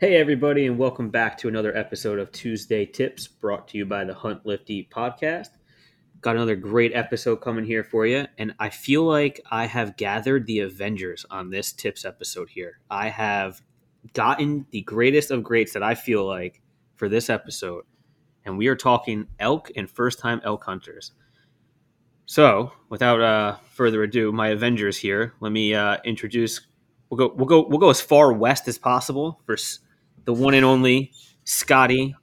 Hey, 0.00 0.16
everybody, 0.16 0.64
and 0.64 0.78
welcome 0.78 1.10
back 1.10 1.36
to 1.36 1.48
another 1.48 1.76
episode 1.76 2.18
of 2.18 2.32
Tuesday 2.32 2.86
Tips 2.86 3.28
brought 3.28 3.68
to 3.68 3.76
you 3.76 3.84
by 3.84 4.02
the 4.02 4.14
Hunt 4.14 4.46
Lift 4.46 4.70
Eat 4.70 4.88
podcast. 4.88 5.50
Got 6.22 6.36
another 6.36 6.56
great 6.56 6.92
episode 6.94 7.42
coming 7.42 7.66
here 7.66 7.84
for 7.84 8.06
you, 8.06 8.24
and 8.38 8.54
I 8.58 8.70
feel 8.70 9.04
like 9.04 9.42
I 9.50 9.66
have 9.66 9.98
gathered 9.98 10.46
the 10.46 10.60
Avengers 10.60 11.26
on 11.30 11.50
this 11.50 11.70
tips 11.72 12.06
episode 12.06 12.48
here. 12.48 12.80
I 12.90 13.10
have 13.10 13.60
gotten 14.14 14.64
the 14.70 14.80
greatest 14.80 15.30
of 15.30 15.42
greats 15.42 15.74
that 15.74 15.82
I 15.82 15.94
feel 15.94 16.26
like 16.26 16.62
for 16.96 17.10
this 17.10 17.28
episode, 17.28 17.84
and 18.46 18.56
we 18.56 18.68
are 18.68 18.76
talking 18.76 19.26
elk 19.38 19.70
and 19.76 19.90
first 19.90 20.18
time 20.18 20.40
elk 20.44 20.64
hunters. 20.64 21.12
So, 22.24 22.72
without 22.88 23.20
uh, 23.20 23.56
further 23.72 24.02
ado, 24.02 24.32
my 24.32 24.48
Avengers 24.48 24.96
here. 24.96 25.34
Let 25.40 25.52
me 25.52 25.74
uh, 25.74 25.98
introduce. 26.06 26.58
We'll 27.10 27.18
go. 27.18 27.34
We'll 27.36 27.44
go. 27.44 27.66
We'll 27.68 27.78
go 27.78 27.90
as 27.90 28.00
far 28.00 28.32
west 28.32 28.66
as 28.66 28.78
possible 28.78 29.42
for 29.44 29.58
the 30.24 30.32
one 30.32 30.54
and 30.54 30.64
only 30.64 31.12
Scotty 31.44 32.14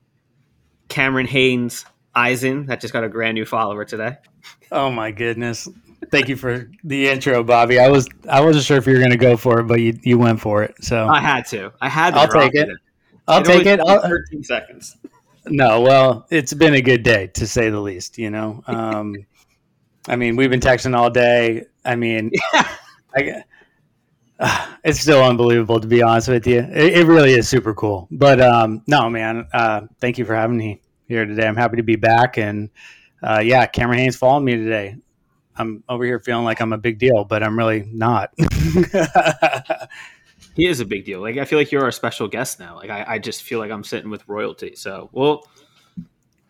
Cameron 0.90 1.28
Hanes 1.28 1.86
Eisen 2.16 2.66
that 2.68 2.82
just 2.82 2.94
got 2.94 3.04
a 3.04 3.10
brand 3.10 3.36
new 3.36 3.46
follower 3.46 3.86
today. 3.86 4.18
Oh 4.72 4.90
my 4.92 5.12
goodness! 5.12 5.68
Thank 6.12 6.30
you 6.30 6.36
for 6.36 6.70
the 6.84 7.08
intro, 7.10 7.44
Bobby. 7.44 7.80
I 7.80 7.90
was 7.90 8.08
I 8.30 8.42
wasn't 8.42 8.66
sure 8.66 8.78
if 8.78 8.88
you 8.88 8.94
were 8.94 9.00
going 9.00 9.12
to 9.12 9.18
go 9.18 9.38
for 9.38 9.60
it, 9.60 9.64
but 9.64 9.80
you 9.80 10.00
you 10.02 10.18
went 10.18 10.40
for 10.40 10.64
it. 10.64 10.76
So 10.82 11.08
I 11.08 11.20
had 11.20 11.46
to. 11.48 11.72
I 11.82 11.90
had. 11.90 12.12
To 12.12 12.20
I'll 12.20 12.28
take 12.28 12.56
it. 12.56 12.70
it. 12.70 12.78
I'll 13.28 13.42
it 13.42 13.46
take 13.46 13.66
it. 13.66 13.80
I'll, 13.80 14.02
Thirteen 14.02 14.44
seconds. 14.44 14.98
No, 15.46 15.82
well, 15.82 16.26
it's 16.30 16.54
been 16.54 16.74
a 16.74 16.82
good 16.82 17.04
day 17.04 17.28
to 17.36 17.48
say 17.48 17.70
the 17.70 17.80
least. 17.80 18.18
You 18.18 18.30
know, 18.30 18.64
um, 18.68 19.16
I 20.08 20.16
mean, 20.16 20.36
we've 20.36 20.50
been 20.50 20.60
texting 20.60 20.96
all 20.96 21.10
day. 21.10 21.66
I 21.86 21.96
mean, 21.96 22.32
yeah. 22.54 22.68
I, 23.16 23.44
it's 24.84 25.00
still 25.00 25.24
unbelievable 25.24 25.80
to 25.80 25.88
be 25.88 26.02
honest 26.02 26.28
with 26.28 26.46
you. 26.46 26.60
It, 26.60 26.98
it 27.00 27.08
really 27.08 27.34
is 27.34 27.50
super 27.50 27.74
cool. 27.74 28.08
But 28.12 28.40
um, 28.42 28.84
no, 28.88 29.10
man, 29.10 29.48
uh, 29.54 29.82
thank 30.00 30.18
you 30.18 30.26
for 30.26 30.36
having 30.36 30.58
me 30.58 30.82
here 31.08 31.26
today. 31.26 31.48
I'm 31.48 31.56
happy 31.56 31.78
to 31.78 31.84
be 31.84 31.96
back. 31.96 32.38
And 32.38 32.70
uh, 33.24 33.42
yeah, 33.44 33.66
Cameron 33.66 34.00
Hanes 34.00 34.16
followed 34.16 34.42
me 34.42 34.56
today. 34.56 34.98
I'm 35.56 35.84
over 35.90 36.06
here 36.06 36.20
feeling 36.20 36.46
like 36.46 36.62
I'm 36.62 36.74
a 36.74 36.78
big 36.78 37.00
deal, 37.00 37.24
but 37.24 37.42
I'm 37.42 37.58
really 37.58 37.90
not. 37.92 38.32
he 40.56 40.68
is 40.68 40.80
a 40.80 40.86
big 40.86 41.06
deal. 41.06 41.20
Like 41.20 41.38
I 41.38 41.46
feel 41.46 41.58
like 41.58 41.72
you're 41.72 41.84
our 41.84 41.92
special 41.92 42.28
guest 42.28 42.60
now. 42.60 42.76
Like 42.76 42.92
I, 42.92 43.06
I 43.08 43.20
just 43.20 43.42
feel 43.42 43.58
like 43.58 43.72
I'm 43.72 43.84
sitting 43.84 44.12
with 44.12 44.28
royalty. 44.28 44.76
So 44.76 45.10
we'll 45.14 45.48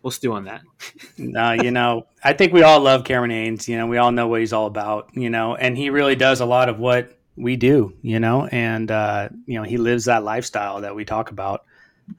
we'll 0.01 0.11
stew 0.11 0.33
on 0.33 0.43
that. 0.45 0.61
no, 1.17 1.53
you 1.53 1.71
know, 1.71 2.05
I 2.21 2.33
think 2.33 2.51
we 2.51 2.63
all 2.63 2.81
love 2.81 3.05
Cameron 3.05 3.31
Hanes. 3.31 3.69
You 3.69 3.77
know, 3.77 3.87
we 3.87 3.97
all 3.97 4.11
know 4.11 4.27
what 4.27 4.41
he's 4.41 4.51
all 4.51 4.65
about. 4.65 5.11
You 5.13 5.29
know, 5.29 5.55
and 5.55 5.77
he 5.77 5.89
really 5.89 6.15
does 6.15 6.41
a 6.41 6.45
lot 6.45 6.67
of 6.67 6.77
what 6.79 7.16
we 7.37 7.55
do, 7.55 7.93
you 8.01 8.19
know, 8.19 8.47
and 8.47 8.89
uh, 8.91 9.29
you 9.45 9.55
know 9.55 9.63
he 9.63 9.77
lives 9.77 10.05
that 10.05 10.23
lifestyle 10.23 10.81
that 10.81 10.95
we 10.95 11.05
talk 11.05 11.31
about, 11.31 11.65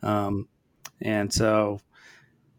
um, 0.03 0.49
and 1.03 1.33
so 1.33 1.81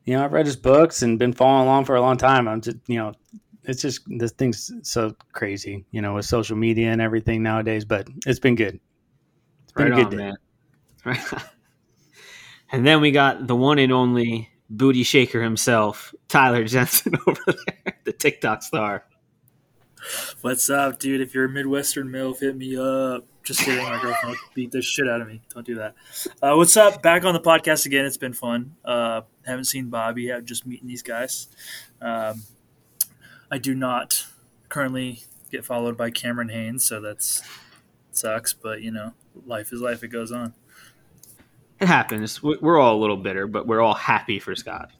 you 0.05 0.15
know 0.15 0.23
I've 0.23 0.33
read 0.33 0.45
his 0.45 0.55
books 0.55 1.01
and 1.01 1.17
been 1.17 1.33
following 1.33 1.67
along 1.67 1.85
for 1.85 1.95
a 1.95 2.01
long 2.01 2.17
time. 2.17 2.47
I'm 2.47 2.61
just 2.61 2.77
you 2.87 2.97
know 2.97 3.13
it's 3.63 3.81
just 3.81 4.01
this 4.07 4.31
thing's 4.31 4.71
so 4.83 5.15
crazy, 5.31 5.85
you 5.91 6.01
know, 6.01 6.15
with 6.15 6.25
social 6.25 6.57
media 6.57 6.91
and 6.91 7.01
everything 7.01 7.43
nowadays, 7.43 7.85
but 7.85 8.07
it's 8.25 8.39
been 8.39 8.55
good. 8.55 8.79
It's 9.63 9.73
been 9.73 9.91
right 9.91 9.99
a 9.99 10.03
good 10.03 10.05
on, 10.05 10.11
day. 10.11 10.17
man. 10.17 10.35
Right. 11.05 11.33
and 12.73 12.85
then 12.85 12.99
we 12.99 13.11
got 13.11 13.47
the 13.47 13.55
one 13.55 13.79
and 13.79 13.93
only 13.93 14.49
booty 14.69 15.03
shaker 15.03 15.41
himself, 15.41 16.13
Tyler 16.27 16.65
Jensen 16.65 17.13
over 17.27 17.41
there, 17.47 17.97
the 18.03 18.11
TikTok 18.11 18.63
star. 18.63 19.05
What's 20.41 20.69
up, 20.69 20.99
dude? 20.99 21.21
If 21.21 21.33
you're 21.33 21.45
a 21.45 21.49
Midwestern 21.49 22.09
male, 22.09 22.33
hit 22.33 22.55
me 22.55 22.77
up. 22.77 23.25
Just 23.43 23.61
kidding. 23.61 23.83
My 23.83 24.01
girlfriend 24.01 24.37
beat 24.53 24.71
the 24.71 24.81
shit 24.81 25.09
out 25.09 25.21
of 25.21 25.27
me. 25.27 25.41
Don't 25.53 25.65
do 25.65 25.75
that. 25.75 25.95
Uh, 26.41 26.55
what's 26.55 26.77
up? 26.77 27.01
Back 27.01 27.25
on 27.25 27.33
the 27.33 27.39
podcast 27.39 27.85
again. 27.85 28.05
It's 28.05 28.17
been 28.17 28.33
fun. 28.33 28.75
Uh, 28.85 29.21
haven't 29.45 29.65
seen 29.65 29.89
Bobby 29.89 30.23
yet. 30.23 30.45
Just 30.45 30.65
meeting 30.65 30.87
these 30.87 31.01
guys. 31.01 31.47
Um, 32.01 32.43
I 33.51 33.57
do 33.57 33.73
not 33.73 34.25
currently 34.69 35.23
get 35.51 35.65
followed 35.65 35.97
by 35.97 36.11
Cameron 36.11 36.49
Hanes, 36.49 36.85
so 36.85 37.01
that's 37.01 37.41
sucks. 38.11 38.53
But 38.53 38.81
you 38.81 38.91
know, 38.91 39.13
life 39.45 39.73
is 39.73 39.81
life. 39.81 40.03
It 40.03 40.09
goes 40.09 40.31
on. 40.31 40.53
It 41.79 41.87
happens. 41.87 42.43
We're 42.43 42.77
all 42.79 42.97
a 42.97 42.99
little 42.99 43.17
bitter, 43.17 43.47
but 43.47 43.65
we're 43.65 43.81
all 43.81 43.93
happy 43.93 44.39
for 44.39 44.53
Scott. 44.55 44.91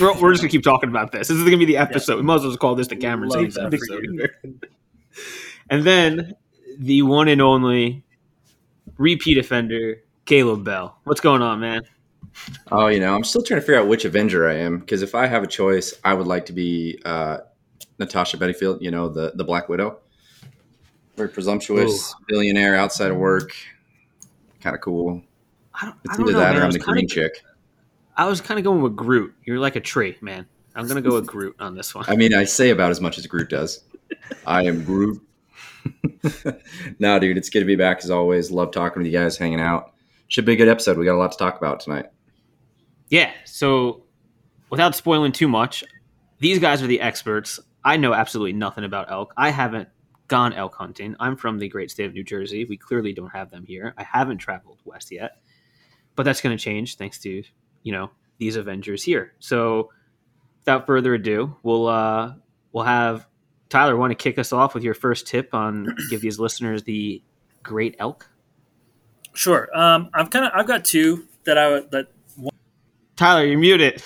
We're, 0.00 0.20
we're, 0.20 0.32
just 0.32 0.42
gonna 0.42 0.50
keep 0.50 0.62
talking 0.62 0.90
about 0.90 1.12
this. 1.12 1.28
This 1.28 1.36
is 1.36 1.44
gonna 1.44 1.56
be 1.56 1.64
the 1.64 1.78
episode. 1.78 2.14
Yeah. 2.14 2.16
We 2.18 2.22
might 2.22 2.36
as 2.36 2.42
well 2.42 2.50
just 2.50 2.60
call 2.60 2.74
this 2.74 2.88
the 2.88 2.96
Cameron 2.96 3.30
Hanes 3.30 3.56
episode. 3.56 4.30
and 5.70 5.84
then 5.84 6.34
the 6.78 7.02
one 7.02 7.28
and 7.28 7.40
only 7.40 8.04
repeat 8.98 9.38
offender, 9.38 10.02
Kaleb 10.26 10.64
Bell. 10.64 10.98
What's 11.04 11.20
going 11.20 11.42
on, 11.42 11.60
man? 11.60 11.82
Oh, 12.70 12.86
you 12.88 13.00
know, 13.00 13.14
I'm 13.14 13.24
still 13.24 13.42
trying 13.42 13.60
to 13.60 13.66
figure 13.66 13.80
out 13.80 13.88
which 13.88 14.04
Avenger 14.04 14.48
I 14.48 14.54
am 14.54 14.78
because 14.78 15.02
if 15.02 15.14
I 15.14 15.26
have 15.26 15.42
a 15.42 15.46
choice, 15.46 15.94
I 16.04 16.14
would 16.14 16.26
like 16.26 16.46
to 16.46 16.52
be 16.52 17.00
uh, 17.04 17.38
Natasha 17.98 18.36
Bedingfield. 18.36 18.82
You 18.82 18.90
know, 18.90 19.08
the 19.08 19.32
the 19.34 19.44
Black 19.44 19.68
Widow. 19.68 19.98
Very 21.16 21.30
presumptuous 21.30 22.12
Ooh. 22.12 22.24
billionaire 22.28 22.76
outside 22.76 23.10
of 23.10 23.16
work. 23.16 23.52
Kind 24.60 24.76
of 24.76 24.82
cool. 24.82 25.22
I 25.74 25.86
don't, 25.86 25.96
it's 26.04 26.14
I 26.14 26.16
don't 26.16 26.28
either 26.28 26.32
know, 26.32 26.38
that 26.38 26.52
man. 26.54 26.62
or 26.62 26.64
I'm 26.66 26.70
the 26.70 26.78
green 26.78 27.04
of, 27.06 27.10
chick. 27.10 27.42
I 28.18 28.26
was 28.26 28.40
kind 28.40 28.58
of 28.58 28.64
going 28.64 28.82
with 28.82 28.96
Groot. 28.96 29.32
You're 29.44 29.60
like 29.60 29.76
a 29.76 29.80
tree, 29.80 30.18
man. 30.20 30.44
I'm 30.74 30.88
gonna 30.88 31.00
go 31.00 31.14
with 31.14 31.26
Groot 31.26 31.54
on 31.60 31.76
this 31.76 31.94
one. 31.94 32.04
I 32.08 32.16
mean, 32.16 32.34
I 32.34 32.44
say 32.44 32.70
about 32.70 32.90
as 32.90 33.00
much 33.00 33.16
as 33.16 33.26
Groot 33.26 33.48
does. 33.48 33.84
I 34.46 34.64
am 34.64 34.84
Groot. 34.84 35.22
no, 36.98 37.18
dude, 37.20 37.38
it's 37.38 37.48
good 37.48 37.60
to 37.60 37.64
be 37.64 37.76
back 37.76 37.98
as 38.02 38.10
always. 38.10 38.50
Love 38.50 38.72
talking 38.72 39.02
with 39.02 39.10
you 39.10 39.16
guys, 39.16 39.38
hanging 39.38 39.60
out. 39.60 39.94
Should 40.26 40.44
be 40.44 40.52
a 40.52 40.56
good 40.56 40.68
episode. 40.68 40.98
We 40.98 41.04
got 41.04 41.14
a 41.14 41.18
lot 41.18 41.32
to 41.32 41.38
talk 41.38 41.56
about 41.56 41.80
tonight. 41.80 42.06
Yeah. 43.08 43.32
So, 43.44 44.02
without 44.68 44.96
spoiling 44.96 45.32
too 45.32 45.48
much, 45.48 45.84
these 46.40 46.58
guys 46.58 46.82
are 46.82 46.88
the 46.88 47.00
experts. 47.00 47.60
I 47.84 47.96
know 47.96 48.12
absolutely 48.12 48.52
nothing 48.52 48.84
about 48.84 49.10
elk. 49.10 49.32
I 49.36 49.50
haven't 49.50 49.88
gone 50.26 50.52
elk 50.52 50.74
hunting. 50.74 51.14
I'm 51.20 51.36
from 51.36 51.58
the 51.58 51.68
great 51.68 51.90
state 51.90 52.06
of 52.06 52.14
New 52.14 52.24
Jersey. 52.24 52.64
We 52.64 52.76
clearly 52.76 53.12
don't 53.12 53.30
have 53.30 53.50
them 53.50 53.64
here. 53.64 53.94
I 53.96 54.02
haven't 54.02 54.38
traveled 54.38 54.80
west 54.84 55.10
yet, 55.12 55.40
but 56.16 56.24
that's 56.24 56.40
going 56.40 56.56
to 56.56 56.62
change 56.62 56.96
thanks 56.96 57.18
to 57.20 57.42
you 57.82 57.92
know 57.92 58.10
these 58.38 58.56
Avengers 58.56 59.02
here. 59.02 59.34
So, 59.38 59.90
without 60.60 60.86
further 60.86 61.14
ado, 61.14 61.56
we'll 61.62 61.86
uh, 61.86 62.34
we'll 62.72 62.84
have 62.84 63.26
Tyler. 63.68 63.96
Want 63.96 64.10
to 64.10 64.14
kick 64.14 64.38
us 64.38 64.52
off 64.52 64.74
with 64.74 64.82
your 64.82 64.94
first 64.94 65.26
tip 65.26 65.54
on 65.54 65.96
give 66.10 66.20
these 66.20 66.38
listeners 66.38 66.82
the 66.82 67.22
great 67.62 67.96
elk? 67.98 68.28
Sure. 69.34 69.68
Um, 69.76 70.10
I've 70.14 70.30
kind 70.30 70.44
of 70.44 70.52
I've 70.54 70.66
got 70.66 70.84
two 70.84 71.26
that 71.44 71.58
I 71.58 71.80
that. 71.90 72.08
Tyler, 73.16 73.44
you're 73.44 73.58
muted. 73.58 74.02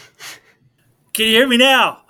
Can 1.13 1.27
you 1.27 1.33
hear 1.33 1.47
me 1.47 1.59
now? 1.59 2.03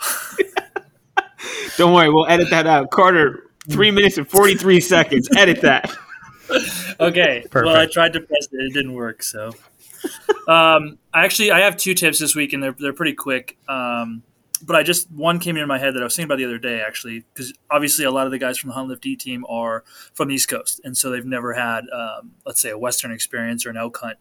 Don't 1.77 1.93
worry, 1.93 2.09
we'll 2.09 2.27
edit 2.27 2.49
that 2.51 2.67
out. 2.67 2.91
Carter, 2.91 3.51
three 3.69 3.91
minutes 3.93 4.19
and 4.19 4.29
forty 4.29 4.55
three 4.55 4.81
seconds. 4.81 5.29
Edit 5.37 5.61
that. 5.63 5.91
okay. 7.01 7.45
Perfect. 7.51 7.67
Well, 7.67 7.77
I 7.77 7.87
tried 7.87 8.13
to 8.13 8.21
press 8.21 8.49
it; 8.53 8.57
it 8.57 8.73
didn't 8.73 8.93
work. 8.93 9.23
So 9.23 9.53
um, 10.49 10.99
I 11.13 11.25
actually 11.25 11.51
I 11.51 11.61
have 11.61 11.77
two 11.77 11.95
tips 11.95 12.19
this 12.19 12.35
week, 12.35 12.53
and 12.53 12.63
they're 12.63 12.77
they're 12.79 12.93
pretty 12.93 13.15
quick. 13.15 13.57
Um, 13.69 14.23
but 14.65 14.77
I 14.77 14.83
just 14.83 15.11
one 15.11 15.41
came 15.41 15.57
into 15.57 15.67
my 15.67 15.79
head 15.79 15.95
that 15.95 16.01
I 16.01 16.05
was 16.05 16.15
thinking 16.15 16.29
about 16.29 16.39
the 16.39 16.45
other 16.45 16.59
day 16.59 16.81
actually, 16.81 17.25
because 17.35 17.53
obviously 17.71 18.05
a 18.05 18.11
lot 18.11 18.27
of 18.27 18.33
the 18.33 18.39
guys 18.39 18.59
from 18.59 18.69
the 18.69 18.75
Hunt 18.75 18.89
Lift 18.89 19.05
Eat 19.05 19.21
team 19.21 19.45
are 19.49 19.85
from 20.15 20.29
the 20.29 20.35
East 20.35 20.49
Coast, 20.49 20.81
and 20.85 20.97
so 20.97 21.11
they've 21.11 21.25
never 21.25 21.55
had, 21.55 21.85
um, 21.93 22.33
let's 22.47 22.61
say, 22.61 22.71
a 22.71 22.79
Western 22.79 23.13
experience 23.13 23.67
or 23.67 23.71
an 23.71 23.77
elk 23.77 23.97
hunt. 23.99 24.19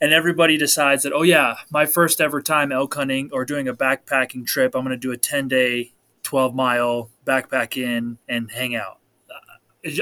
And 0.00 0.12
everybody 0.12 0.56
decides 0.56 1.02
that, 1.02 1.12
oh 1.12 1.22
yeah, 1.22 1.56
my 1.70 1.86
first 1.86 2.20
ever 2.20 2.40
time 2.40 2.72
elk 2.72 2.94
hunting 2.94 3.30
or 3.32 3.44
doing 3.44 3.68
a 3.68 3.74
backpacking 3.74 4.46
trip, 4.46 4.74
I'm 4.74 4.84
going 4.84 4.96
to 4.96 4.98
do 4.98 5.12
a 5.12 5.16
10 5.16 5.48
day, 5.48 5.92
12 6.22 6.54
mile 6.54 7.10
backpack 7.24 7.76
in 7.76 8.18
and 8.28 8.50
hang 8.50 8.74
out. 8.74 8.98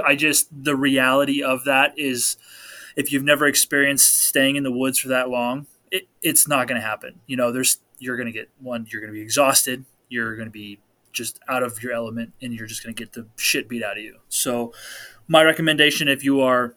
I 0.04 0.16
just 0.16 0.48
the 0.52 0.74
reality 0.74 1.42
of 1.42 1.64
that 1.64 1.96
is 1.96 2.36
if 2.98 3.12
you've 3.12 3.22
never 3.22 3.46
experienced 3.46 4.24
staying 4.26 4.56
in 4.56 4.64
the 4.64 4.72
woods 4.72 4.98
for 4.98 5.06
that 5.08 5.30
long, 5.30 5.68
it, 5.92 6.08
it's 6.20 6.48
not 6.48 6.66
going 6.66 6.80
to 6.80 6.86
happen. 6.86 7.20
You 7.28 7.36
know, 7.36 7.52
there's 7.52 7.78
you're 8.00 8.16
going 8.16 8.26
to 8.26 8.32
get 8.32 8.50
one, 8.58 8.86
you're 8.90 9.00
going 9.00 9.12
to 9.12 9.16
be 9.16 9.22
exhausted, 9.22 9.84
you're 10.08 10.34
going 10.34 10.48
to 10.48 10.52
be 10.52 10.80
just 11.12 11.38
out 11.48 11.62
of 11.62 11.80
your 11.80 11.92
element, 11.92 12.32
and 12.42 12.52
you're 12.52 12.66
just 12.66 12.82
going 12.82 12.94
to 12.94 13.00
get 13.00 13.12
the 13.12 13.26
shit 13.36 13.68
beat 13.68 13.84
out 13.84 13.96
of 13.96 14.02
you. 14.02 14.16
So, 14.28 14.72
my 15.28 15.44
recommendation 15.44 16.08
if 16.08 16.24
you 16.24 16.40
are 16.40 16.74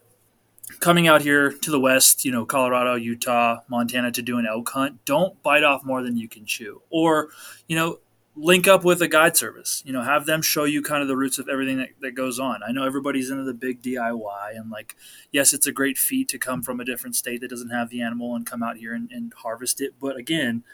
coming 0.78 1.08
out 1.08 1.22
here 1.22 1.50
to 1.50 1.70
the 1.72 1.80
west, 1.80 2.24
you 2.24 2.30
know, 2.30 2.44
Colorado, 2.44 2.94
Utah, 2.94 3.58
Montana 3.68 4.12
to 4.12 4.22
do 4.22 4.38
an 4.38 4.46
elk 4.46 4.68
hunt, 4.68 5.04
don't 5.04 5.42
bite 5.42 5.64
off 5.64 5.84
more 5.84 6.02
than 6.02 6.16
you 6.16 6.28
can 6.28 6.46
chew. 6.46 6.82
Or, 6.88 7.30
you 7.66 7.74
know, 7.74 7.98
link 8.34 8.66
up 8.66 8.82
with 8.82 9.02
a 9.02 9.08
guide 9.08 9.36
service 9.36 9.82
you 9.84 9.92
know 9.92 10.02
have 10.02 10.24
them 10.24 10.40
show 10.40 10.64
you 10.64 10.82
kind 10.82 11.02
of 11.02 11.08
the 11.08 11.16
roots 11.16 11.38
of 11.38 11.48
everything 11.48 11.76
that, 11.76 11.90
that 12.00 12.12
goes 12.12 12.38
on. 12.38 12.60
I 12.66 12.72
know 12.72 12.84
everybody's 12.86 13.30
into 13.30 13.44
the 13.44 13.52
big 13.52 13.82
diy 13.82 14.56
and 14.56 14.70
like 14.70 14.96
yes 15.30 15.52
it's 15.52 15.66
a 15.66 15.72
great 15.72 15.98
feat 15.98 16.28
to 16.28 16.38
come 16.38 16.62
from 16.62 16.80
a 16.80 16.84
different 16.84 17.14
state 17.14 17.42
that 17.42 17.50
doesn't 17.50 17.70
have 17.70 17.90
the 17.90 18.00
animal 18.00 18.34
and 18.34 18.46
come 18.46 18.62
out 18.62 18.78
here 18.78 18.94
and, 18.94 19.10
and 19.12 19.32
harvest 19.34 19.80
it. 19.82 19.94
But 20.00 20.16
again 20.16 20.64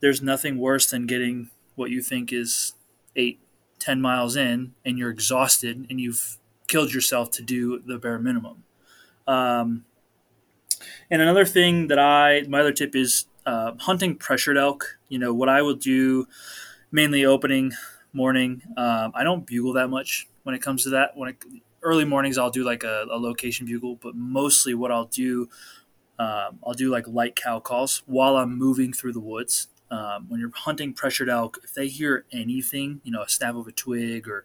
there's 0.00 0.22
nothing 0.22 0.58
worse 0.58 0.88
than 0.90 1.06
getting 1.06 1.50
what 1.74 1.90
you 1.90 2.02
think 2.02 2.32
is 2.32 2.74
eight 3.16 3.40
ten 3.80 4.00
miles 4.00 4.36
in 4.36 4.74
and 4.84 4.96
you're 4.96 5.10
exhausted 5.10 5.86
and 5.90 6.00
you've 6.00 6.38
killed 6.68 6.94
yourself 6.94 7.32
to 7.32 7.42
do 7.42 7.80
the 7.84 7.98
bare 7.98 8.18
minimum. 8.18 8.62
Um, 9.26 9.84
And 11.10 11.20
another 11.20 11.44
thing 11.44 11.88
that 11.88 11.98
I, 11.98 12.42
my 12.48 12.60
other 12.60 12.72
tip 12.72 12.94
is 12.94 13.26
uh, 13.46 13.72
hunting 13.78 14.16
pressured 14.16 14.56
elk. 14.56 14.98
You 15.08 15.18
know, 15.18 15.34
what 15.34 15.48
I 15.48 15.62
will 15.62 15.74
do 15.74 16.26
mainly 16.92 17.24
opening 17.24 17.72
morning, 18.12 18.62
um, 18.76 19.12
I 19.14 19.22
don't 19.22 19.46
bugle 19.46 19.74
that 19.74 19.88
much 19.88 20.28
when 20.42 20.54
it 20.54 20.62
comes 20.62 20.84
to 20.84 20.90
that. 20.90 21.16
When 21.16 21.30
it, 21.30 21.36
early 21.82 22.04
mornings, 22.04 22.38
I'll 22.38 22.50
do 22.50 22.64
like 22.64 22.84
a, 22.84 23.06
a, 23.10 23.18
location 23.18 23.66
bugle, 23.66 23.96
but 23.96 24.14
mostly 24.14 24.74
what 24.74 24.90
I'll 24.90 25.06
do, 25.06 25.48
um, 26.18 26.58
I'll 26.66 26.74
do 26.74 26.90
like 26.90 27.06
light 27.08 27.36
cow 27.36 27.60
calls 27.60 28.02
while 28.06 28.36
I'm 28.36 28.56
moving 28.56 28.92
through 28.92 29.12
the 29.12 29.20
woods. 29.20 29.68
Um, 29.90 30.26
when 30.28 30.38
you're 30.38 30.52
hunting 30.54 30.92
pressured 30.92 31.28
elk, 31.28 31.58
if 31.64 31.74
they 31.74 31.88
hear 31.88 32.24
anything, 32.32 33.00
you 33.02 33.10
know, 33.10 33.22
a 33.22 33.28
snap 33.28 33.56
of 33.56 33.66
a 33.66 33.72
twig 33.72 34.28
or 34.28 34.44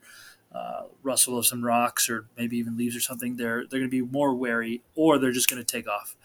uh, 0.53 0.83
rustle 1.03 1.37
of 1.37 1.45
some 1.45 1.63
rocks 1.63 2.09
or 2.09 2.25
maybe 2.37 2.57
even 2.57 2.77
leaves 2.77 2.95
or 2.95 3.01
something, 3.01 3.35
they're 3.35 3.65
they're 3.67 3.79
going 3.79 3.89
to 3.89 3.89
be 3.89 4.01
more 4.01 4.33
wary, 4.33 4.81
or 4.95 5.17
they're 5.17 5.31
just 5.31 5.49
going 5.49 5.63
to 5.63 5.65
take 5.65 5.87
off. 5.87 6.15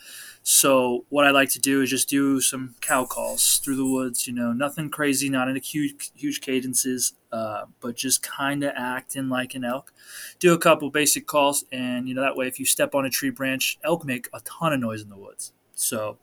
So 0.43 1.05
what 1.09 1.27
I 1.27 1.31
like 1.31 1.51
to 1.51 1.61
do 1.61 1.83
is 1.83 1.91
just 1.91 2.09
do 2.09 2.41
some 2.41 2.75
cow 2.81 3.05
calls 3.05 3.59
through 3.59 3.77
the 3.77 3.87
woods. 3.87 4.27
You 4.27 4.33
know, 4.33 4.53
nothing 4.53 4.89
crazy, 4.89 5.29
not 5.29 5.49
in 5.49 5.57
huge 5.57 6.11
huge 6.15 6.41
cadences, 6.41 7.15
uh, 7.33 7.65
but 7.81 7.97
just 7.97 8.23
kind 8.23 8.63
of 8.63 8.73
acting 8.77 9.29
like 9.29 9.55
an 9.55 9.65
elk. 9.65 9.93
Do 10.39 10.53
a 10.55 10.59
couple 10.59 10.91
basic 10.91 11.27
calls, 11.27 11.65
and 11.73 12.09
you 12.09 12.15
know 12.15 12.23
that 12.23 12.37
way, 12.37 12.47
if 12.47 12.59
you 12.61 12.67
step 12.67 12.95
on 12.95 13.05
a 13.05 13.11
tree 13.11 13.31
branch, 13.31 13.79
elk 13.85 14.05
make 14.05 14.29
a 14.33 14.41
ton 14.41 14.73
of 14.73 14.81
noise 14.81 15.03
in 15.03 15.09
the 15.09 15.19
woods. 15.19 15.53
So. 15.75 16.19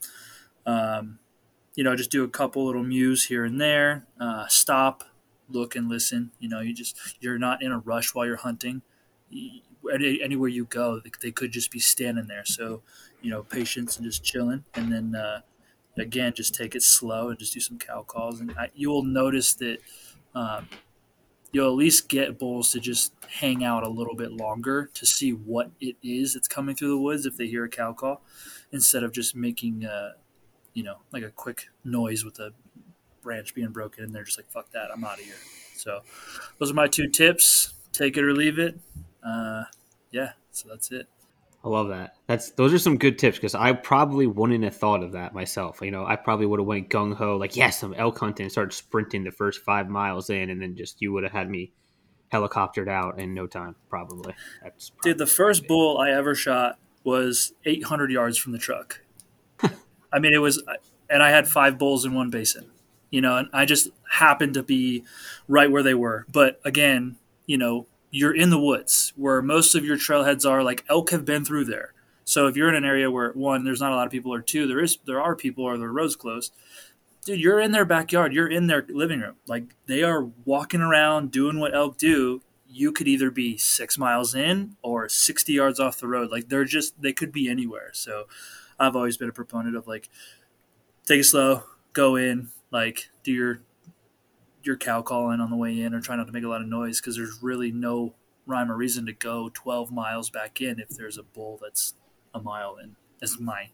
Um, 0.66 1.20
you 1.78 1.84
know, 1.84 1.96
just 1.96 2.10
do 2.10 2.24
a 2.24 2.28
couple 2.28 2.66
little 2.66 2.84
mews 2.84 3.26
here 3.26 3.46
and 3.46 3.62
there. 3.62 4.08
Uh, 4.20 4.48
stop, 4.48 5.04
look 5.50 5.76
and 5.76 5.90
listen. 5.90 6.32
You 6.40 6.50
know, 6.50 6.60
you 6.60 6.74
just 6.74 6.98
you're 7.20 7.38
not 7.38 7.62
in 7.62 7.72
a 7.72 7.80
rush 7.80 8.14
while 8.14 8.26
you're 8.26 8.38
hunting. 8.38 8.82
Any, 9.94 10.22
anywhere 10.22 10.50
you 10.50 10.66
go, 10.66 11.00
they, 11.00 11.12
they, 11.22 11.32
could 11.32 11.52
just 11.52 11.72
be 11.72 11.80
standing 11.80 12.28
there. 12.28 12.46
So, 12.46 12.82
you 13.22 13.30
know, 13.30 13.44
patience 13.44 13.98
and 13.98 14.06
just 14.06 14.24
chilling, 14.24 14.66
and 14.74 14.92
then 14.92 15.16
uh, 15.16 15.42
again, 15.98 16.34
just 16.36 16.56
take 16.56 16.76
it 16.76 16.84
slow 16.84 17.30
and 17.30 17.40
just 17.40 17.54
do 17.54 17.60
some 17.60 17.78
cow 17.78 18.04
calls, 18.04 18.40
and 18.40 18.52
I, 18.58 18.70
you 18.76 18.90
will 18.90 19.04
notice 19.04 19.54
that. 19.56 19.80
Um, 20.36 20.68
you'll 21.52 21.70
at 21.70 21.76
least 21.76 22.10
get 22.10 22.38
bulls 22.38 22.72
to 22.74 22.80
just 22.80 23.14
hang 23.28 23.64
out 23.64 23.84
a 23.84 23.90
little 23.90 24.16
bit 24.16 24.32
longer 24.32 24.90
to 24.94 25.06
see 25.06 25.32
what 25.32 25.72
it 25.80 25.96
is 26.04 26.34
that's 26.34 26.48
coming 26.48 26.76
through 26.76 26.90
the 26.90 26.98
woods 26.98 27.26
if 27.26 27.38
they 27.38 27.48
hear 27.48 27.64
a 27.64 27.70
cow 27.70 27.94
call 27.94 28.22
instead 28.72 29.02
of 29.02 29.12
just 29.12 29.36
making 29.36 29.86
uh, 29.86 30.12
you 30.74 30.84
know 30.84 30.98
like 31.12 31.24
a 31.24 31.32
quick 31.32 31.70
noise 31.84 32.24
with 32.24 32.38
a 32.40 32.52
branch 33.22 33.54
being 33.54 33.72
broken, 33.72 34.04
and 34.04 34.14
they're 34.14 34.24
just 34.24 34.38
like, 34.38 34.50
"Fuck 34.50 34.72
that, 34.72 34.90
I'm 34.94 35.04
out 35.04 35.20
of 35.20 35.26
here." 35.26 35.36
So 35.76 36.02
those 36.60 36.72
are 36.72 36.76
my 36.76 36.88
two 36.88 37.08
tips. 37.08 37.74
Take 37.94 38.18
it 38.18 38.24
or 38.24 38.34
leave 38.34 38.60
it. 38.60 38.80
Uh, 39.24 39.64
yeah, 40.12 40.32
so 40.52 40.68
that's 40.70 40.92
it. 40.92 41.08
I 41.64 41.70
love 41.70 41.90
that. 41.90 42.16
That's 42.28 42.52
those 42.52 42.74
are 42.74 42.80
some 42.80 42.98
good 42.98 43.18
tips 43.18 43.38
because 43.38 43.56
I 43.56 43.74
probably 43.74 44.28
wouldn't 44.28 44.64
have 44.64 44.76
thought 44.76 45.04
of 45.04 45.14
that 45.14 45.34
myself. 45.34 45.80
You 45.82 45.92
know, 45.92 46.06
I 46.06 46.16
probably 46.16 46.46
would 46.46 46.60
have 46.60 46.68
went 46.68 46.90
gung 46.90 47.14
ho 47.16 47.36
like 47.38 47.56
yes, 47.56 47.84
I'm 47.84 47.94
elk 47.96 48.20
hunting 48.20 48.46
and 48.46 48.52
started 48.52 48.74
sprinting 48.74 49.24
the 49.24 49.32
first 49.32 49.64
five 49.64 49.90
miles 49.90 50.30
in, 50.30 50.50
and 50.50 50.62
then 50.62 50.76
just 50.76 51.02
you 51.02 51.12
would 51.14 51.24
have 51.24 51.32
had 51.32 51.50
me 51.50 51.72
helicoptered 52.32 52.88
out 52.88 53.20
in 53.20 53.34
no 53.34 53.48
time. 53.48 53.76
Probably. 53.90 54.34
That's 54.64 54.90
probably 54.92 55.12
Dude, 55.12 55.18
the 55.18 55.28
first 55.28 55.68
bull 55.68 55.98
I 55.98 56.12
ever 56.12 56.36
shot 56.36 56.78
was 57.04 57.54
800 57.66 58.12
yards 58.12 58.38
from 58.38 58.52
the 58.52 58.60
truck. 58.60 59.02
I 60.12 60.20
mean, 60.20 60.34
it 60.34 60.40
was, 60.40 60.62
and 61.10 61.24
I 61.24 61.30
had 61.30 61.48
five 61.48 61.78
bulls 61.78 62.06
in 62.06 62.14
one 62.14 62.30
basin 62.30 62.70
you 63.10 63.22
know, 63.22 63.38
and 63.38 63.50
I 63.54 63.66
just 63.66 63.90
happened 64.10 64.54
to 64.56 64.64
be 64.64 65.04
right 65.48 65.72
where 65.72 65.84
they 65.84 65.94
were. 65.94 66.26
But 66.32 66.60
again, 66.66 67.18
you 67.46 67.58
know, 67.58 67.88
you're 68.12 68.36
in 68.36 68.50
the 68.50 68.60
woods 68.60 69.14
where 69.16 69.42
most 69.42 69.76
of 69.76 69.86
your 69.86 69.98
trailheads 69.98 70.50
are. 70.50 70.64
Like 70.64 70.86
elk 70.90 71.12
have 71.12 71.26
been 71.26 71.46
through 71.46 71.66
there. 71.66 71.94
So 72.24 72.48
if 72.48 72.58
you're 72.58 72.70
in 72.70 72.76
an 72.76 72.86
area 72.86 73.10
where 73.10 73.32
one, 73.32 73.64
there's 73.64 73.80
not 73.80 73.92
a 73.92 73.96
lot 73.96 74.06
of 74.06 74.12
people, 74.12 74.34
or 74.34 74.42
two, 74.42 74.68
there 74.68 74.82
is 74.82 74.98
there 75.06 75.22
are 75.22 75.36
people, 75.36 75.64
or 75.64 75.78
the 75.78 75.88
road's 75.88 76.16
closed. 76.16 76.54
Dude, 77.26 77.40
you're 77.40 77.60
in 77.60 77.72
their 77.72 77.86
backyard. 77.86 78.34
You're 78.34 78.50
in 78.50 78.68
their 78.68 78.86
living 78.90 79.22
room. 79.22 79.36
Like 79.48 79.76
they 79.86 80.04
are 80.04 80.30
walking 80.46 80.82
around 80.82 81.32
doing 81.32 81.60
what 81.60 81.76
elk 81.76 81.98
do. 81.98 82.42
You 82.70 82.92
could 82.92 83.08
either 83.08 83.32
be 83.32 83.58
six 83.58 83.98
miles 83.98 84.36
in 84.36 84.76
or 84.82 85.08
60 85.08 85.54
yards 85.54 85.80
off 85.80 86.00
the 86.00 86.08
road. 86.08 86.30
Like 86.32 86.50
they're 86.50 86.66
just 86.66 87.02
they 87.02 87.14
could 87.14 87.32
be 87.32 87.50
anywhere. 87.50 87.92
So 87.94 88.26
I've 88.80 88.96
always 88.96 89.18
been 89.18 89.30
a 89.30 89.34
proponent 89.34 89.76
of 89.76 89.88
like 89.88 90.10
take 91.06 91.22
it 91.22 91.26
slow, 91.26 91.64
go 91.94 92.18
in, 92.18 92.50
like 92.72 93.10
do 93.24 93.32
your 93.32 93.62
your 94.64 94.78
cow 94.78 95.02
calling 95.02 95.40
on 95.40 95.50
the 95.50 95.56
way 95.56 95.80
in 95.80 95.94
or 95.94 96.02
try 96.02 96.16
not 96.16 96.28
to 96.28 96.34
make 96.34 96.44
a 96.44 96.48
lot 96.48 96.62
of 96.62 96.68
noise 96.68 97.00
because 97.00 97.16
there's 97.16 97.40
really 97.42 97.72
no 97.72 98.14
rhyme 98.46 98.72
or 98.72 98.76
reason 98.76 99.06
to 99.06 99.14
go 99.14 99.50
12 99.54 99.92
miles 99.92 100.30
back 100.30 100.62
in 100.62 100.80
if 100.80 100.90
there's 100.90 101.18
a 101.18 101.24
bull 101.24 101.60
that's 101.62 101.94
a 102.34 102.40
mile 102.40 102.78
in. 102.82 102.96
Is 103.22 103.40
my 103.40 103.70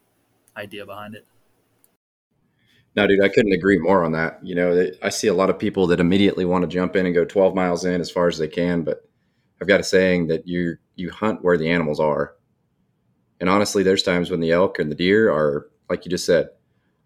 idea 0.56 0.86
behind 0.86 1.16
it. 1.16 1.26
No, 2.96 3.08
dude, 3.08 3.24
I 3.24 3.30
couldn't 3.30 3.54
agree 3.54 3.80
more 3.80 4.04
on 4.04 4.12
that. 4.12 4.40
You 4.44 4.54
know, 4.54 4.92
I 5.02 5.10
see 5.10 5.28
a 5.28 5.34
lot 5.34 5.50
of 5.50 5.58
people 5.58 5.88
that 5.88 6.00
immediately 6.00 6.46
want 6.46 6.62
to 6.62 6.68
jump 6.68 6.96
in 6.96 7.08
and 7.08 7.16
go 7.16 7.26
12 7.26 7.56
miles 7.56 7.86
in 7.86 8.00
as 8.00 8.12
far 8.12 8.28
as 8.28 8.38
they 8.38 8.48
can, 8.48 8.84
but 8.84 9.08
I've 9.60 9.68
got 9.68 9.80
a 9.80 9.84
saying 9.84 10.28
that 10.28 10.48
you 10.48 10.78
you 10.96 11.10
hunt 11.10 11.44
where 11.44 11.58
the 11.58 11.70
animals 11.70 12.00
are. 12.00 12.36
And 13.40 13.50
honestly, 13.50 13.82
there's 13.82 14.04
times 14.04 14.30
when 14.30 14.42
the 14.42 14.52
elk 14.52 14.78
and 14.78 14.92
the 14.92 14.96
deer 14.96 15.32
are 15.32 15.70
like 15.90 16.06
you 16.06 16.12
just 16.12 16.26
said, 16.26 16.50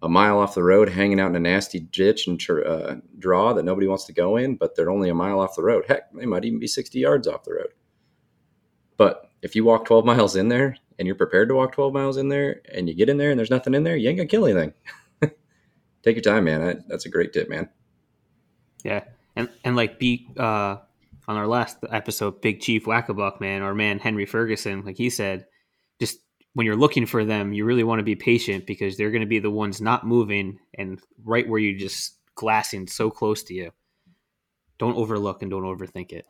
a 0.01 0.09
mile 0.09 0.39
off 0.39 0.53
the 0.53 0.63
road, 0.63 0.89
hanging 0.89 1.19
out 1.19 1.29
in 1.29 1.35
a 1.35 1.39
nasty 1.39 1.79
ditch 1.79 2.27
and 2.27 2.41
uh, 2.49 2.95
draw 3.17 3.53
that 3.53 3.65
nobody 3.65 3.87
wants 3.87 4.05
to 4.05 4.13
go 4.13 4.37
in, 4.37 4.55
but 4.55 4.75
they're 4.75 4.91
only 4.91 5.09
a 5.09 5.15
mile 5.15 5.39
off 5.39 5.55
the 5.55 5.63
road. 5.63 5.85
Heck, 5.87 6.11
they 6.13 6.25
might 6.25 6.45
even 6.45 6.59
be 6.59 6.67
60 6.67 6.99
yards 6.99 7.27
off 7.27 7.43
the 7.43 7.53
road. 7.53 7.73
But 8.95 9.31
if 9.41 9.55
you 9.55 9.63
walk 9.63 9.85
12 9.85 10.05
miles 10.05 10.35
in 10.35 10.49
there 10.49 10.77
and 10.99 11.07
you're 11.07 11.15
prepared 11.15 11.49
to 11.49 11.55
walk 11.55 11.71
12 11.71 11.93
miles 11.93 12.17
in 12.17 12.29
there 12.29 12.61
and 12.73 12.87
you 12.87 12.93
get 12.93 13.09
in 13.09 13.17
there 13.17 13.31
and 13.31 13.39
there's 13.39 13.49
nothing 13.49 13.73
in 13.73 13.83
there, 13.83 13.95
you 13.95 14.09
ain't 14.09 14.17
gonna 14.17 14.27
kill 14.27 14.45
anything. 14.45 14.73
Take 16.03 16.15
your 16.15 16.21
time, 16.21 16.43
man. 16.43 16.61
I, 16.61 16.75
that's 16.87 17.05
a 17.05 17.09
great 17.09 17.33
tip, 17.33 17.49
man. 17.49 17.69
Yeah. 18.83 19.03
And, 19.35 19.49
and 19.63 19.75
like 19.75 19.99
be, 19.99 20.27
uh, 20.37 20.77
on 21.27 21.35
our 21.35 21.47
last 21.47 21.77
episode, 21.91 22.41
Big 22.41 22.61
Chief 22.61 22.85
Wackabuck, 22.85 23.41
man, 23.41 23.61
our 23.61 23.75
man 23.75 23.99
Henry 23.99 24.25
Ferguson, 24.25 24.85
like 24.85 24.97
he 24.97 25.09
said, 25.09 25.45
when 26.57 26.65
you're 26.65 26.75
looking 26.75 27.05
for 27.05 27.23
them, 27.23 27.53
you 27.53 27.65
really 27.65 27.83
want 27.83 27.99
to 27.99 28.03
be 28.03 28.15
patient 28.15 28.65
because 28.65 28.97
they're 28.97 29.11
going 29.11 29.21
to 29.21 29.27
be 29.27 29.37
the 29.37 29.51
ones 29.51 29.79
not 29.79 30.07
moving 30.07 30.57
and 30.73 30.99
right 31.23 31.47
where 31.47 31.59
you're 31.59 31.77
just 31.77 32.15
glassing 32.33 32.87
so 32.87 33.11
close 33.11 33.43
to 33.43 33.53
you. 33.53 33.69
Don't 34.79 34.97
overlook 34.97 35.43
and 35.43 35.51
don't 35.51 35.61
overthink 35.61 36.11
it. 36.11 36.25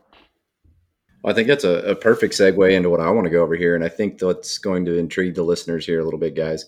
Well, 1.24 1.32
I 1.32 1.34
think 1.34 1.48
that's 1.48 1.64
a, 1.64 1.92
a, 1.92 1.96
perfect 1.96 2.34
segue 2.34 2.74
into 2.74 2.90
what 2.90 3.00
I 3.00 3.10
want 3.10 3.24
to 3.24 3.32
go 3.32 3.42
over 3.42 3.56
here. 3.56 3.74
And 3.74 3.86
I 3.86 3.88
think 3.88 4.20
that's 4.20 4.58
going 4.58 4.84
to 4.84 4.98
intrigue 4.98 5.36
the 5.36 5.44
listeners 5.44 5.86
here 5.86 6.02
a 6.02 6.04
little 6.04 6.20
bit, 6.20 6.36
guys. 6.36 6.66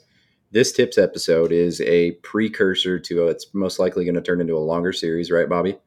This 0.51 0.71
tips 0.71 0.97
episode 0.97 1.51
is 1.51 1.81
a 1.81 2.11
precursor 2.23 2.97
to 2.97 3.23
a, 3.23 3.27
it's 3.27 3.53
most 3.53 3.77
likely 3.77 4.05
going 4.05 4.15
to 4.15 4.21
turn 4.21 4.39
into 4.39 4.55
a 4.55 4.59
longer 4.59 4.93
series, 4.93 5.31
right, 5.31 5.49
Bobby? 5.49 5.77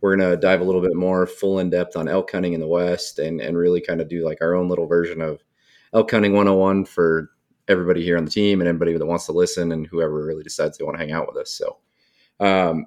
We're 0.00 0.16
going 0.16 0.28
to 0.28 0.36
dive 0.36 0.60
a 0.60 0.64
little 0.64 0.82
bit 0.82 0.96
more 0.96 1.28
full 1.28 1.60
in 1.60 1.70
depth 1.70 1.94
on 1.94 2.08
elk 2.08 2.32
hunting 2.32 2.54
in 2.54 2.60
the 2.60 2.66
West 2.66 3.20
and, 3.20 3.40
and 3.40 3.56
really 3.56 3.80
kind 3.80 4.00
of 4.00 4.08
do 4.08 4.24
like 4.24 4.38
our 4.40 4.56
own 4.56 4.68
little 4.68 4.88
version 4.88 5.20
of 5.20 5.38
elk 5.94 6.10
hunting 6.10 6.32
101 6.32 6.84
for 6.84 7.30
everybody 7.68 8.02
here 8.02 8.16
on 8.16 8.24
the 8.24 8.30
team 8.30 8.60
and 8.60 8.68
anybody 8.68 8.96
that 8.96 9.06
wants 9.06 9.26
to 9.26 9.32
listen 9.32 9.72
and 9.72 9.86
whoever 9.86 10.24
really 10.24 10.42
decides 10.42 10.76
they 10.76 10.84
want 10.84 10.96
to 10.98 11.04
hang 11.04 11.12
out 11.12 11.26
with 11.26 11.36
us. 11.36 11.50
So 11.50 11.78
um, 12.40 12.86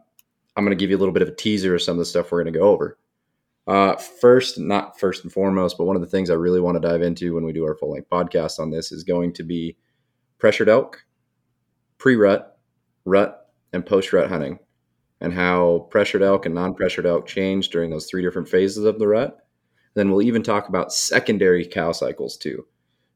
I'm 0.56 0.64
going 0.66 0.78
to 0.78 0.82
give 0.82 0.90
you 0.90 0.98
a 0.98 1.00
little 1.00 1.14
bit 1.14 1.22
of 1.22 1.30
a 1.30 1.36
teaser 1.36 1.76
of 1.76 1.82
some 1.82 1.94
of 1.94 2.00
the 2.00 2.06
stuff 2.06 2.32
we're 2.32 2.44
going 2.44 2.54
to 2.54 2.60
go 2.60 2.70
over. 2.70 2.98
Uh, 3.68 3.96
first, 3.96 4.60
not 4.60 5.00
first 5.00 5.24
and 5.24 5.34
foremost, 5.34 5.78
but 5.78 5.86
one 5.86 5.96
of 5.96 6.02
the 6.02 6.08
things 6.08 6.30
I 6.30 6.36
really 6.36 6.62
want 6.62 6.80
to 6.80 6.88
dive 6.88 7.02
into 7.02 7.34
when 7.34 7.46
we 7.46 7.54
do 7.54 7.66
our 7.66 7.76
full 7.76 7.92
length 7.92 8.10
podcast 8.10 8.60
on 8.60 8.70
this 8.70 8.92
is 8.92 9.04
going 9.04 9.34
to 9.34 9.44
be 9.44 9.76
pressured 10.38 10.70
elk, 10.70 11.04
pre 11.98 12.16
rut, 12.16 12.60
rut, 13.06 13.50
and 13.74 13.84
post 13.86 14.14
rut 14.14 14.30
hunting, 14.30 14.60
and 15.20 15.34
how 15.34 15.88
pressured 15.90 16.22
elk 16.22 16.46
and 16.46 16.54
non 16.54 16.76
pressured 16.76 17.08
elk 17.08 17.26
change 17.26 17.70
during 17.70 17.90
those 17.90 18.06
three 18.06 18.22
different 18.22 18.48
phases 18.48 18.86
of 18.86 19.00
the 19.00 19.08
rut. 19.08 19.40
Then 19.96 20.12
we'll 20.12 20.22
even 20.22 20.44
talk 20.44 20.70
about 20.70 20.94
secondary 20.94 21.66
cow 21.66 21.92
cycles 21.92 22.38
too. 22.38 22.68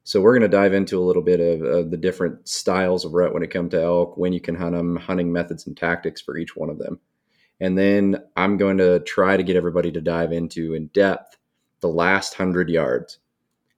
So 0.04 0.20
we're 0.20 0.32
going 0.32 0.50
to 0.50 0.56
dive 0.56 0.72
into 0.72 0.98
a 0.98 1.04
little 1.04 1.22
bit 1.22 1.40
of, 1.40 1.62
of 1.62 1.90
the 1.90 1.96
different 1.96 2.48
styles 2.48 3.04
of 3.04 3.12
rut 3.12 3.34
when 3.34 3.42
it 3.42 3.50
comes 3.50 3.70
to 3.72 3.82
elk, 3.82 4.16
when 4.16 4.32
you 4.32 4.40
can 4.40 4.54
hunt 4.54 4.74
them, 4.74 4.96
hunting 4.96 5.30
methods 5.30 5.66
and 5.66 5.76
tactics 5.76 6.20
for 6.20 6.36
each 6.36 6.56
one 6.56 6.70
of 6.70 6.78
them. 6.78 6.98
And 7.60 7.76
then 7.76 8.16
I'm 8.36 8.56
going 8.56 8.78
to 8.78 9.00
try 9.00 9.36
to 9.36 9.42
get 9.42 9.56
everybody 9.56 9.92
to 9.92 10.00
dive 10.00 10.32
into 10.32 10.74
in 10.74 10.86
depth 10.88 11.36
the 11.80 11.88
last 11.88 12.38
100 12.38 12.70
yards, 12.70 13.18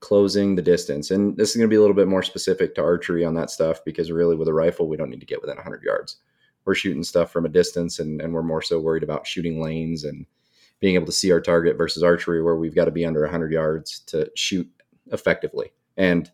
closing 0.01 0.55
the 0.55 0.63
distance. 0.63 1.11
And 1.11 1.37
this 1.37 1.51
is 1.51 1.57
going 1.57 1.69
to 1.69 1.73
be 1.73 1.77
a 1.77 1.81
little 1.81 1.97
bit 1.97 2.09
more 2.09 2.23
specific 2.23 2.77
to 2.77 2.83
archery 2.83 3.25
on 3.25 3.35
that 3.35 3.51
stuff 3.51 3.85
because 3.85 4.13
really 4.13 4.37
with 4.37 4.49
a 4.49 4.55
rifle, 4.55 4.87
we 4.87 4.97
don't 4.97 5.11
need 5.11 5.21
to 5.21 5.27
get 5.27 5.41
within 5.41 5.57
100 5.57 5.83
yards. 5.83 6.19
We're 6.65 6.77
shooting 6.77 7.03
stuff 7.03 7.33
from 7.33 7.45
a 7.45 7.49
distance 7.49 7.99
and, 7.99 8.21
and 8.21 8.33
we're 8.33 8.43
more 8.43 8.63
so 8.63 8.79
worried 8.79 9.03
about 9.03 9.27
shooting 9.27 9.61
lanes 9.61 10.05
and 10.05 10.25
being 10.79 10.95
able 10.95 11.07
to 11.07 11.13
see 11.13 11.33
our 11.33 11.41
target 11.41 11.77
versus 11.77 12.05
archery 12.05 12.43
where 12.43 12.57
we've 12.57 12.75
got 12.75 12.85
to 12.85 12.93
be 12.93 13.05
under 13.05 13.23
100 13.23 13.53
yards 13.53 14.01
to 14.01 14.31
shoot 14.37 14.69
effectively 15.11 15.73
and 15.97 16.31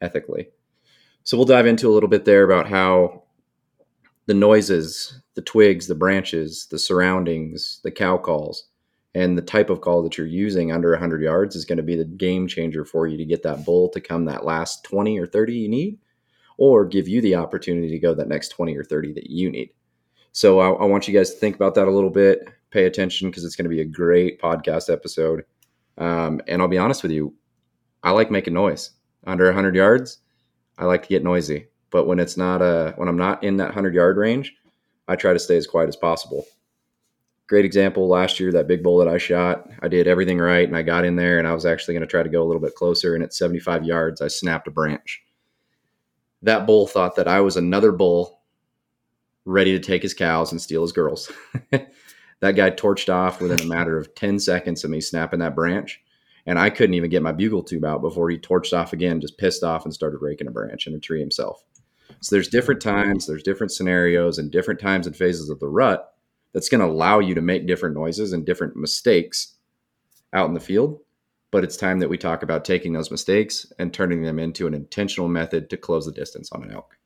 ethically. 0.00 0.48
So 1.24 1.36
we'll 1.36 1.46
dive 1.46 1.66
into 1.66 1.88
a 1.88 1.92
little 1.92 2.08
bit 2.08 2.24
there 2.24 2.44
about 2.44 2.68
how 2.68 3.24
the 4.26 4.34
noises, 4.34 5.20
the 5.34 5.42
twigs, 5.42 5.86
the 5.86 5.94
branches, 5.94 6.66
the 6.70 6.78
surroundings, 6.78 7.80
the 7.82 7.90
cow 7.90 8.18
calls, 8.18 8.68
and 9.14 9.36
the 9.36 9.42
type 9.42 9.70
of 9.70 9.80
call 9.80 10.02
that 10.02 10.18
you're 10.18 10.26
using 10.26 10.70
under 10.70 10.90
100 10.90 11.22
yards 11.22 11.56
is 11.56 11.64
going 11.64 11.78
to 11.78 11.82
be 11.82 11.96
the 11.96 12.04
game 12.04 12.46
changer 12.46 12.84
for 12.84 13.06
you 13.06 13.16
to 13.16 13.24
get 13.24 13.42
that 13.42 13.64
bull 13.64 13.88
to 13.90 14.00
come 14.00 14.26
that 14.26 14.44
last 14.44 14.84
20 14.84 15.18
or 15.18 15.26
30 15.26 15.54
you 15.54 15.68
need, 15.68 15.98
or 16.56 16.84
give 16.84 17.08
you 17.08 17.20
the 17.20 17.34
opportunity 17.34 17.90
to 17.90 17.98
go 17.98 18.14
that 18.14 18.28
next 18.28 18.48
20 18.48 18.76
or 18.76 18.84
30 18.84 19.14
that 19.14 19.30
you 19.30 19.50
need. 19.50 19.70
So 20.32 20.60
I, 20.60 20.68
I 20.70 20.84
want 20.84 21.08
you 21.08 21.14
guys 21.14 21.32
to 21.32 21.38
think 21.38 21.56
about 21.56 21.74
that 21.74 21.88
a 21.88 21.90
little 21.90 22.10
bit, 22.10 22.48
pay 22.70 22.84
attention 22.84 23.30
because 23.30 23.44
it's 23.44 23.56
going 23.56 23.64
to 23.64 23.74
be 23.74 23.80
a 23.80 23.86
great 23.86 24.40
podcast 24.40 24.92
episode. 24.92 25.44
Um, 25.96 26.40
and 26.46 26.60
I'll 26.60 26.68
be 26.68 26.78
honest 26.78 27.02
with 27.02 27.12
you, 27.12 27.34
I 28.02 28.10
like 28.10 28.30
making 28.30 28.54
noise 28.54 28.90
under 29.26 29.46
100 29.46 29.74
yards. 29.74 30.18
I 30.78 30.84
like 30.84 31.02
to 31.02 31.08
get 31.08 31.24
noisy, 31.24 31.68
but 31.90 32.06
when 32.06 32.20
it's 32.20 32.36
not 32.36 32.62
uh, 32.62 32.92
when 32.92 33.08
I'm 33.08 33.16
not 33.16 33.42
in 33.42 33.56
that 33.56 33.66
100 33.66 33.94
yard 33.94 34.16
range, 34.16 34.54
I 35.08 35.16
try 35.16 35.32
to 35.32 35.38
stay 35.38 35.56
as 35.56 35.66
quiet 35.66 35.88
as 35.88 35.96
possible. 35.96 36.46
Great 37.48 37.64
example 37.64 38.08
last 38.08 38.38
year, 38.38 38.52
that 38.52 38.68
big 38.68 38.82
bull 38.82 38.98
that 38.98 39.08
I 39.08 39.16
shot, 39.16 39.68
I 39.80 39.88
did 39.88 40.06
everything 40.06 40.38
right 40.38 40.68
and 40.68 40.76
I 40.76 40.82
got 40.82 41.06
in 41.06 41.16
there 41.16 41.38
and 41.38 41.48
I 41.48 41.54
was 41.54 41.64
actually 41.64 41.94
going 41.94 42.02
to 42.02 42.06
try 42.06 42.22
to 42.22 42.28
go 42.28 42.42
a 42.42 42.44
little 42.44 42.60
bit 42.60 42.74
closer. 42.74 43.14
And 43.14 43.24
at 43.24 43.32
75 43.32 43.84
yards, 43.84 44.20
I 44.20 44.28
snapped 44.28 44.68
a 44.68 44.70
branch. 44.70 45.22
That 46.42 46.66
bull 46.66 46.86
thought 46.86 47.16
that 47.16 47.26
I 47.26 47.40
was 47.40 47.56
another 47.56 47.90
bull 47.90 48.42
ready 49.46 49.72
to 49.72 49.80
take 49.80 50.02
his 50.02 50.12
cows 50.12 50.52
and 50.52 50.60
steal 50.60 50.82
his 50.82 50.92
girls. 50.92 51.32
that 51.70 52.52
guy 52.52 52.70
torched 52.70 53.12
off 53.12 53.40
within 53.40 53.60
a 53.60 53.66
matter 53.66 53.96
of 53.96 54.14
10 54.14 54.38
seconds 54.38 54.84
of 54.84 54.90
me 54.90 55.00
snapping 55.00 55.40
that 55.40 55.54
branch. 55.54 56.02
And 56.48 56.58
I 56.58 56.70
couldn't 56.70 56.94
even 56.94 57.10
get 57.10 57.22
my 57.22 57.30
bugle 57.30 57.62
tube 57.62 57.84
out 57.84 58.00
before 58.00 58.30
he 58.30 58.38
torched 58.38 58.72
off 58.72 58.94
again, 58.94 59.20
just 59.20 59.36
pissed 59.36 59.62
off 59.62 59.84
and 59.84 59.92
started 59.92 60.22
raking 60.22 60.46
a 60.46 60.50
branch 60.50 60.86
in 60.86 60.94
a 60.94 60.98
tree 60.98 61.20
himself. 61.20 61.62
So 62.22 62.34
there's 62.34 62.48
different 62.48 62.80
times, 62.80 63.26
there's 63.26 63.42
different 63.42 63.70
scenarios, 63.70 64.38
and 64.38 64.50
different 64.50 64.80
times 64.80 65.06
and 65.06 65.14
phases 65.14 65.50
of 65.50 65.60
the 65.60 65.68
rut 65.68 66.14
that's 66.54 66.70
going 66.70 66.80
to 66.80 66.86
allow 66.86 67.18
you 67.18 67.34
to 67.34 67.42
make 67.42 67.66
different 67.66 67.94
noises 67.94 68.32
and 68.32 68.46
different 68.46 68.76
mistakes 68.76 69.56
out 70.32 70.48
in 70.48 70.54
the 70.54 70.60
field. 70.60 71.00
But 71.50 71.64
it's 71.64 71.76
time 71.76 71.98
that 71.98 72.08
we 72.08 72.16
talk 72.16 72.42
about 72.42 72.64
taking 72.64 72.94
those 72.94 73.10
mistakes 73.10 73.70
and 73.78 73.92
turning 73.92 74.22
them 74.22 74.38
into 74.38 74.66
an 74.66 74.72
intentional 74.72 75.28
method 75.28 75.68
to 75.68 75.76
close 75.76 76.06
the 76.06 76.12
distance 76.12 76.50
on 76.50 76.62
an 76.62 76.72
elk. 76.72 76.96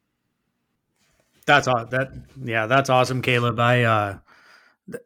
That's 1.46 1.66
all 1.66 1.84
that 1.84 2.12
yeah, 2.40 2.66
that's 2.66 2.90
awesome, 2.90 3.22
Kaleb. 3.22 3.58
I 3.58 3.82
uh 3.82 4.18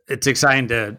it's 0.08 0.26
exciting 0.26 0.68
to 0.68 0.98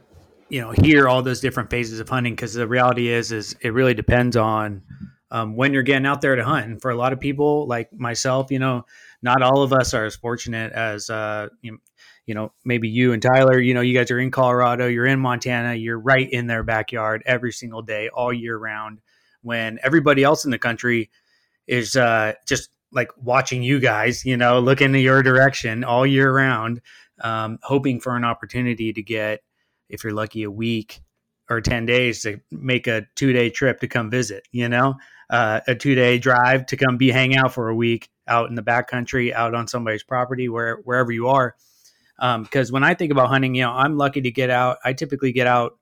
you 0.49 0.61
know 0.61 0.71
hear 0.71 1.07
all 1.07 1.21
those 1.21 1.41
different 1.41 1.69
phases 1.69 1.99
of 1.99 2.09
hunting 2.09 2.33
because 2.33 2.53
the 2.53 2.67
reality 2.67 3.09
is 3.09 3.31
is 3.31 3.55
it 3.61 3.73
really 3.73 3.93
depends 3.93 4.35
on 4.37 4.81
um, 5.31 5.55
when 5.55 5.73
you're 5.73 5.83
getting 5.83 6.05
out 6.05 6.21
there 6.21 6.35
to 6.35 6.43
hunt. 6.43 6.65
And 6.65 6.81
for 6.81 6.91
a 6.91 6.95
lot 6.95 7.13
of 7.13 7.19
people 7.19 7.67
like 7.67 7.91
myself, 7.93 8.51
you 8.51 8.59
know, 8.59 8.85
not 9.21 9.41
all 9.41 9.61
of 9.61 9.73
us 9.73 9.93
are 9.93 10.05
as 10.05 10.15
fortunate 10.15 10.71
as 10.71 11.09
uh, 11.09 11.49
you, 11.61 11.79
you 12.25 12.33
know 12.33 12.53
maybe 12.65 12.87
you 12.87 13.13
and 13.13 13.21
Tyler. 13.21 13.59
You 13.59 13.73
know, 13.73 13.81
you 13.81 13.97
guys 13.97 14.11
are 14.11 14.19
in 14.19 14.31
Colorado, 14.31 14.87
you're 14.87 15.05
in 15.05 15.19
Montana, 15.19 15.73
you're 15.73 15.99
right 15.99 16.29
in 16.29 16.47
their 16.47 16.63
backyard 16.63 17.23
every 17.25 17.51
single 17.51 17.81
day, 17.81 18.09
all 18.09 18.31
year 18.31 18.57
round. 18.57 18.99
When 19.41 19.79
everybody 19.83 20.23
else 20.23 20.45
in 20.45 20.51
the 20.51 20.59
country 20.59 21.09
is 21.67 21.95
uh, 21.95 22.33
just 22.45 22.69
like 22.91 23.09
watching 23.21 23.63
you 23.63 23.79
guys, 23.79 24.25
you 24.25 24.37
know, 24.37 24.59
looking 24.59 24.95
in 24.95 25.01
your 25.01 25.21
direction 25.23 25.83
all 25.83 26.05
year 26.05 26.31
round, 26.33 26.81
um, 27.21 27.59
hoping 27.61 27.99
for 27.99 28.15
an 28.15 28.23
opportunity 28.23 28.93
to 28.93 29.01
get, 29.01 29.41
if 29.89 30.03
you're 30.03 30.13
lucky, 30.13 30.43
a 30.43 30.51
week 30.51 31.01
or 31.49 31.61
10 31.61 31.85
days 31.85 32.21
to 32.23 32.39
make 32.51 32.87
a 32.87 33.07
two 33.15 33.33
day 33.33 33.49
trip 33.49 33.79
to 33.79 33.87
come 33.87 34.09
visit, 34.09 34.47
you 34.51 34.67
know, 34.67 34.95
uh, 35.29 35.61
a 35.67 35.75
two 35.75 35.95
day 35.95 36.17
drive 36.17 36.65
to 36.67 36.77
come 36.77 36.97
be 36.97 37.09
hang 37.09 37.35
out 37.35 37.53
for 37.53 37.69
a 37.69 37.75
week 37.75 38.09
out 38.27 38.49
in 38.49 38.55
the 38.55 38.63
backcountry, 38.63 39.33
out 39.33 39.55
on 39.55 39.67
somebody's 39.67 40.03
property, 40.03 40.49
where, 40.49 40.77
wherever 40.83 41.11
you 41.11 41.27
are. 41.27 41.55
Because 42.17 42.69
um, 42.69 42.73
when 42.73 42.83
I 42.83 42.93
think 42.93 43.11
about 43.11 43.29
hunting, 43.29 43.55
you 43.55 43.61
know, 43.61 43.71
I'm 43.71 43.97
lucky 43.97 44.21
to 44.21 44.31
get 44.31 44.49
out. 44.49 44.77
I 44.83 44.93
typically 44.93 45.31
get 45.31 45.47
out 45.47 45.77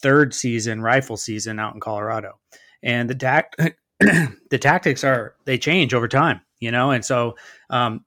third 0.00 0.34
season 0.34 0.82
rifle 0.82 1.16
season 1.16 1.58
out 1.58 1.74
in 1.74 1.80
Colorado, 1.80 2.38
and 2.82 3.08
the 3.08 3.14
tact 3.14 3.56
the 4.00 4.58
tactics 4.60 5.04
are 5.04 5.36
they 5.44 5.56
change 5.56 5.94
over 5.94 6.08
time, 6.08 6.40
you 6.58 6.72
know. 6.72 6.90
And 6.90 7.04
so, 7.04 7.36
um, 7.70 8.04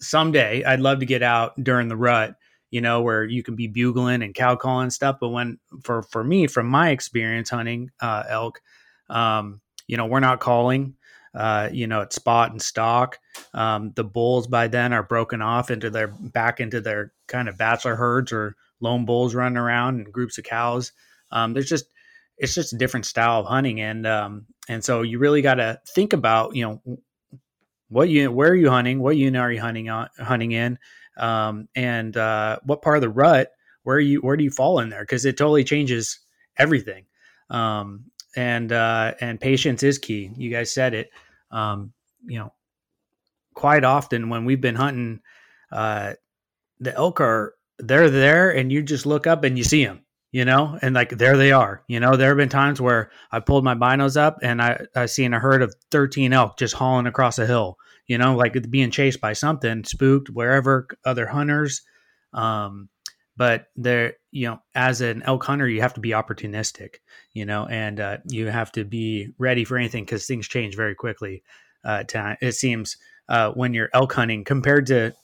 someday 0.00 0.64
I'd 0.64 0.80
love 0.80 1.00
to 1.00 1.06
get 1.06 1.22
out 1.22 1.62
during 1.62 1.88
the 1.88 1.96
rut, 1.96 2.36
you 2.70 2.80
know, 2.80 3.02
where 3.02 3.24
you 3.24 3.42
can 3.42 3.56
be 3.56 3.66
bugling 3.66 4.22
and 4.22 4.34
cow 4.34 4.56
calling 4.56 4.90
stuff. 4.90 5.16
But 5.20 5.30
when 5.30 5.58
for 5.82 6.02
for 6.02 6.22
me, 6.22 6.46
from 6.46 6.66
my 6.66 6.90
experience 6.90 7.50
hunting 7.50 7.90
uh, 8.00 8.24
elk, 8.28 8.60
um, 9.10 9.60
you 9.86 9.96
know, 9.96 10.06
we're 10.06 10.20
not 10.20 10.40
calling 10.40 10.94
uh, 11.34 11.68
you 11.72 11.86
know, 11.86 12.02
at 12.02 12.12
spot 12.12 12.50
and 12.50 12.60
stock. 12.60 13.18
Um, 13.54 13.92
the 13.94 14.04
bulls 14.04 14.46
by 14.46 14.68
then 14.68 14.92
are 14.92 15.02
broken 15.02 15.42
off 15.42 15.70
into 15.70 15.90
their 15.90 16.08
back 16.08 16.60
into 16.60 16.80
their 16.80 17.12
kind 17.26 17.48
of 17.48 17.58
bachelor 17.58 17.96
herds 17.96 18.32
or 18.32 18.56
lone 18.80 19.04
bulls 19.04 19.34
running 19.34 19.58
around 19.58 19.96
and 19.96 20.12
groups 20.12 20.38
of 20.38 20.44
cows. 20.44 20.92
Um, 21.30 21.52
there's 21.52 21.68
just 21.68 21.86
it's 22.38 22.54
just 22.54 22.72
a 22.72 22.78
different 22.78 23.06
style 23.06 23.40
of 23.40 23.46
hunting, 23.46 23.80
and 23.80 24.06
um, 24.06 24.46
and 24.68 24.84
so 24.84 25.02
you 25.02 25.18
really 25.18 25.42
got 25.42 25.54
to 25.54 25.80
think 25.86 26.12
about 26.12 26.56
you 26.56 26.64
know 26.64 26.98
what 27.88 28.08
you 28.08 28.30
where 28.32 28.50
are 28.50 28.56
you 28.56 28.70
hunting, 28.70 29.00
what 29.00 29.16
unit 29.16 29.40
are 29.40 29.52
you 29.52 29.60
hunting 29.60 29.88
on 29.88 30.08
hunting 30.18 30.52
in, 30.52 30.78
um, 31.18 31.68
and 31.74 32.16
uh, 32.16 32.58
what 32.64 32.82
part 32.82 32.96
of 32.96 33.02
the 33.02 33.08
rut 33.08 33.50
where 33.88 33.98
you 33.98 34.20
where 34.20 34.36
do 34.36 34.44
you 34.44 34.50
fall 34.50 34.80
in 34.80 34.90
there 34.90 35.00
because 35.00 35.24
it 35.24 35.36
totally 35.38 35.64
changes 35.64 36.20
everything. 36.58 37.06
Um, 37.48 38.04
and 38.36 38.70
uh, 38.70 39.14
and 39.20 39.40
patience 39.40 39.82
is 39.82 39.98
key. 39.98 40.30
You 40.36 40.50
guys 40.50 40.72
said 40.72 40.94
it. 40.94 41.10
Um, 41.50 41.92
you 42.26 42.38
know, 42.38 42.52
quite 43.54 43.84
often 43.84 44.28
when 44.28 44.44
we've 44.44 44.60
been 44.60 44.74
hunting, 44.74 45.20
uh, 45.72 46.14
the 46.80 46.94
elk 46.94 47.20
are 47.20 47.54
they're 47.78 48.10
there, 48.10 48.50
and 48.50 48.70
you 48.70 48.82
just 48.82 49.06
look 49.06 49.26
up 49.26 49.44
and 49.44 49.56
you 49.56 49.64
see 49.64 49.84
them. 49.84 50.04
You 50.30 50.44
know, 50.44 50.78
and 50.82 50.94
like 50.94 51.08
there 51.08 51.38
they 51.38 51.52
are. 51.52 51.82
You 51.88 52.00
know, 52.00 52.16
there 52.16 52.28
have 52.28 52.36
been 52.36 52.50
times 52.50 52.82
where 52.82 53.10
I 53.32 53.40
pulled 53.40 53.64
my 53.64 53.74
binos 53.74 54.18
up 54.18 54.38
and 54.42 54.60
I 54.60 54.84
I 54.94 55.06
seen 55.06 55.32
a 55.32 55.38
herd 55.38 55.62
of 55.62 55.74
thirteen 55.90 56.34
elk 56.34 56.58
just 56.58 56.74
hauling 56.74 57.06
across 57.06 57.38
a 57.38 57.46
hill. 57.46 57.78
You 58.08 58.18
know, 58.18 58.34
like 58.34 58.70
being 58.70 58.90
chased 58.90 59.20
by 59.20 59.34
something, 59.34 59.84
spooked 59.84 60.30
wherever 60.30 60.88
other 61.04 61.26
hunters. 61.26 61.82
Um, 62.32 62.88
but 63.38 63.68
there 63.76 64.14
you 64.32 64.46
know 64.46 64.60
as 64.74 65.00
an 65.00 65.22
elk 65.22 65.44
hunter 65.44 65.66
you 65.66 65.80
have 65.80 65.94
to 65.94 66.00
be 66.00 66.10
opportunistic 66.10 66.96
you 67.32 67.46
know 67.46 67.66
and 67.66 68.00
uh, 68.00 68.18
you 68.28 68.48
have 68.48 68.70
to 68.72 68.84
be 68.84 69.28
ready 69.38 69.64
for 69.64 69.78
anything 69.78 70.04
because 70.04 70.26
things 70.26 70.46
change 70.46 70.76
very 70.76 70.94
quickly 70.94 71.42
uh, 71.84 72.02
to, 72.02 72.36
it 72.42 72.52
seems 72.52 72.98
uh, 73.30 73.52
when 73.52 73.72
you're 73.72 73.88
elk 73.94 74.12
hunting 74.12 74.44
compared 74.44 74.84
to 74.86 75.14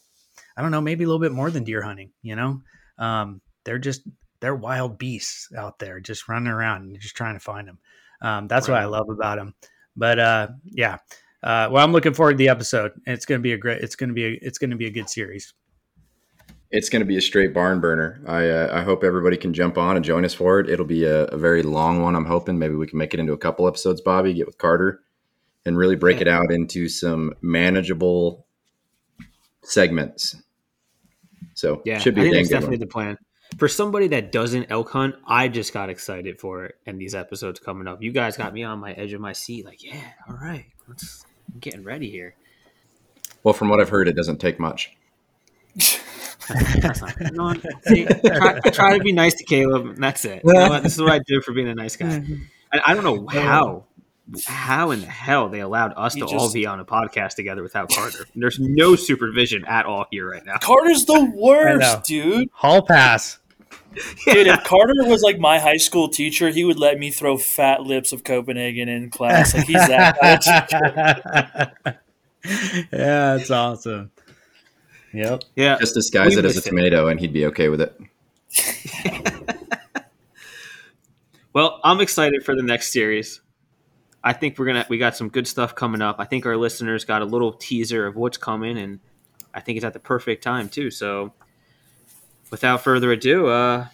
i 0.57 0.63
don't 0.63 0.71
know 0.71 0.81
maybe 0.81 1.05
a 1.05 1.07
little 1.07 1.21
bit 1.21 1.33
more 1.33 1.51
than 1.51 1.65
deer 1.65 1.83
hunting 1.83 2.11
you 2.23 2.35
know 2.35 2.63
um, 2.99 3.43
they're 3.65 3.79
just 3.79 4.03
they're 4.41 4.55
wild 4.55 4.97
beasts 4.97 5.49
out 5.57 5.79
there 5.79 6.01
just 6.01 6.29
running 6.29 6.53
around 6.53 6.83
and 6.83 7.01
just 7.01 7.17
trying 7.17 7.35
to 7.35 7.41
find 7.41 7.69
them 7.69 7.79
um, 8.23 8.49
that's 8.49 8.69
right. 8.69 8.77
what 8.77 8.83
i 8.83 8.87
love 8.87 9.09
about 9.11 9.37
them 9.37 9.55
but 9.97 10.19
uh, 10.19 10.49
yeah 10.65 10.99
uh, 11.45 11.69
well 11.71 11.85
i'm 11.85 11.93
looking 11.93 12.15
forward 12.15 12.33
to 12.33 12.39
the 12.39 12.49
episode 12.49 12.93
it's 13.07 13.25
going 13.25 13.39
to 13.39 13.43
be 13.43 13.53
a 13.53 13.59
great 13.59 13.81
it's 13.81 13.95
going 13.95 14.09
to 14.09 14.15
be 14.15 14.25
a, 14.25 14.39
it's 14.43 14.59
going 14.59 14.71
to 14.71 14.77
be 14.77 14.87
a 14.87 14.91
good 14.91 15.09
series 15.09 15.55
it's 16.75 16.89
going 16.89 17.01
to 17.01 17.07
be 17.07 17.17
a 17.17 17.21
straight 17.21 17.55
barn 17.55 17.79
burner. 17.79 18.21
I 18.27 18.49
uh, 18.49 18.81
I 18.81 18.83
hope 18.83 19.05
everybody 19.05 19.37
can 19.37 19.55
jump 19.55 19.79
on 19.79 19.95
and 19.95 20.05
join 20.05 20.25
us 20.25 20.35
for 20.35 20.59
it. 20.59 20.69
It'll 20.69 20.85
be 20.85 21.05
a, 21.05 21.27
a, 21.27 21.37
very 21.37 21.63
long 21.63 22.03
one. 22.03 22.17
I'm 22.17 22.25
hoping 22.25 22.59
maybe 22.59 22.75
we 22.75 22.89
can 22.89 22.99
make 22.99 23.15
it 23.15 23.21
into 23.21 23.33
a 23.33 23.39
couple 23.39 23.69
episodes, 23.69 24.01
Bobby. 24.01 24.35
Get 24.35 24.47
with 24.47 24.59
Carter 24.59 25.01
and 25.65 25.79
really 25.79 25.95
break 25.95 26.17
yeah. 26.17 26.23
it 26.23 26.29
out 26.29 26.51
into 26.51 26.89
some 26.89 27.33
manageable 27.41 28.47
segments. 29.63 30.37
So 31.55 31.81
yeah, 31.85 31.99
should 31.99 32.17
be 32.17 32.23
I 32.23 32.25
think 32.25 32.37
that's 32.37 32.49
definitely 32.49 32.79
one. 32.79 32.81
the 32.81 32.87
plan. 32.87 33.19
For 33.59 33.69
somebody 33.69 34.09
that 34.09 34.33
doesn't 34.33 34.67
elk 34.69 34.91
hunt, 34.91 35.15
I 35.29 35.47
just 35.47 35.73
got 35.73 35.91
excited 35.91 36.41
for 36.41 36.65
it 36.65 36.75
and 36.87 37.01
these 37.01 37.15
episodes 37.15 37.61
coming 37.61 37.87
up. 37.87 38.03
You 38.03 38.11
guys 38.11 38.37
got 38.37 38.53
me 38.53 38.65
on 38.65 38.81
my 38.81 38.93
edge 38.95 39.13
of 39.13 39.21
my 39.21 39.33
seat. 39.33 39.65
Like, 39.65 39.85
yeah, 39.85 40.01
all 40.29 40.35
right, 40.35 40.67
let's 40.89 41.25
I'm 41.53 41.61
getting 41.61 41.85
ready 41.85 42.11
here. 42.11 42.35
Well, 43.43 43.55
from 43.55 43.69
what 43.69 43.81
I've 43.81 43.91
heard, 43.91 44.09
it 44.09 44.17
doesn't 44.17 44.39
take 44.39 44.59
much. 44.59 44.97
that's 46.49 47.01
not 47.01 47.17
good. 47.17 47.31
You 47.31 47.37
know 47.37 47.55
See, 47.87 48.07
try, 48.07 48.61
try, 48.61 48.99
to 48.99 49.05
be 49.05 49.13
nice 49.13 49.35
to 49.35 49.45
Kaleb. 49.45 49.97
that's 49.97 50.25
it. 50.25 50.43
You 50.45 50.53
know 50.53 50.81
this 50.81 50.95
is 50.95 51.03
what 51.03 51.13
I 51.13 51.21
do 51.27 51.41
for 51.41 51.53
being 51.53 51.69
a 51.69 51.75
nice 51.75 51.97
guy. 51.97 52.23
I, 52.73 52.81
I 52.87 52.95
don't 52.95 53.05
know 53.05 53.27
how, 53.27 53.85
how 54.47 54.91
in 54.91 55.01
the 55.01 55.07
hell 55.07 55.49
they 55.49 55.61
allowed 55.61 55.93
us 55.97 56.15
to 56.15 56.21
just, 56.21 56.35
all 56.35 56.53
be 56.53 56.67
on 56.67 56.81
a 56.81 56.85
podcast 56.85 57.35
together 57.35 57.63
without 57.63 57.91
Carter. 57.91 58.27
There's 58.35 58.59
no 58.59 58.97
supervision 58.97 59.65
at 59.65 59.87
all 59.87 60.07
here 60.11 60.31
right 60.31 60.45
now. 60.45 60.59
Carter's 60.59 61.05
the 61.05 61.33
worst, 61.35 62.05
dude. 62.05 62.49
Hall 62.53 62.83
pass. 62.83 63.39
Dude, 64.27 64.47
if 64.47 64.65
Carter 64.65 65.05
was 65.05 65.23
like 65.23 65.39
my 65.39 65.59
high 65.59 65.77
school 65.77 66.09
teacher, 66.09 66.51
he 66.51 66.65
would 66.65 66.79
let 66.79 66.99
me 66.99 67.11
throw 67.11 67.37
fat 67.39 67.83
lips 67.83 68.13
of 68.13 68.25
Copenhagen 68.25 68.89
in 68.89 69.11
class. 69.11 69.55
Like 69.55 69.67
he's 69.67 69.87
that 69.87 70.19
guy. 71.85 71.95
yeah, 72.93 73.37
that's 73.37 73.51
awesome. 73.51 74.11
Yep. 75.13 75.45
Yeah. 75.55 75.79
Just 75.79 75.95
disguise 75.95 76.33
we 76.33 76.41
it 76.41 76.45
as 76.45 76.57
a 76.57 76.61
tomato, 76.61 77.07
it. 77.07 77.13
and 77.13 77.21
he'd 77.21 77.33
be 77.33 77.47
okay 77.47 77.69
with 77.69 77.81
it. 77.81 77.97
well, 81.53 81.81
I'm 81.85 82.01
excited 82.01 82.45
for 82.45 82.57
the 82.57 82.63
next 82.63 82.93
series. 82.93 83.41
I 84.25 84.33
think 84.33 84.59
we're 84.59 84.67
gonna 84.67 84.87
we 84.89 84.99
got 84.99 85.17
some 85.17 85.29
good 85.29 85.47
stuff 85.47 85.75
coming 85.75 86.01
up. 86.01 86.17
I 86.19 86.25
think 86.25 86.47
our 86.47 86.57
listeners 86.57 87.05
got 87.05 87.23
a 87.23 87.27
little 87.27 87.53
teaser 87.53 88.07
of 88.07 88.17
what's 88.17 88.39
coming, 88.39 88.79
and 88.79 89.01
I 89.53 89.61
think 89.61 89.77
it's 89.77 89.85
at 89.85 89.93
the 89.93 90.01
perfect 90.01 90.43
time 90.43 90.69
too. 90.69 90.91
So, 90.91 91.35
without 92.55 92.85
further 92.85 93.11
ado, 93.11 93.49
uh, 93.49 93.85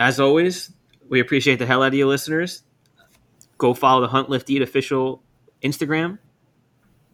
as 0.00 0.18
always, 0.18 0.72
we 1.08 1.20
appreciate 1.20 1.60
the 1.60 1.66
hell 1.66 1.80
out 1.80 1.88
of 1.88 1.94
you, 1.94 2.08
listeners. 2.08 2.64
Go 3.56 3.72
follow 3.72 4.00
the 4.00 4.08
Hunt 4.08 4.28
Lift 4.28 4.50
Eat 4.50 4.62
official 4.62 5.22
Instagram. 5.62 6.18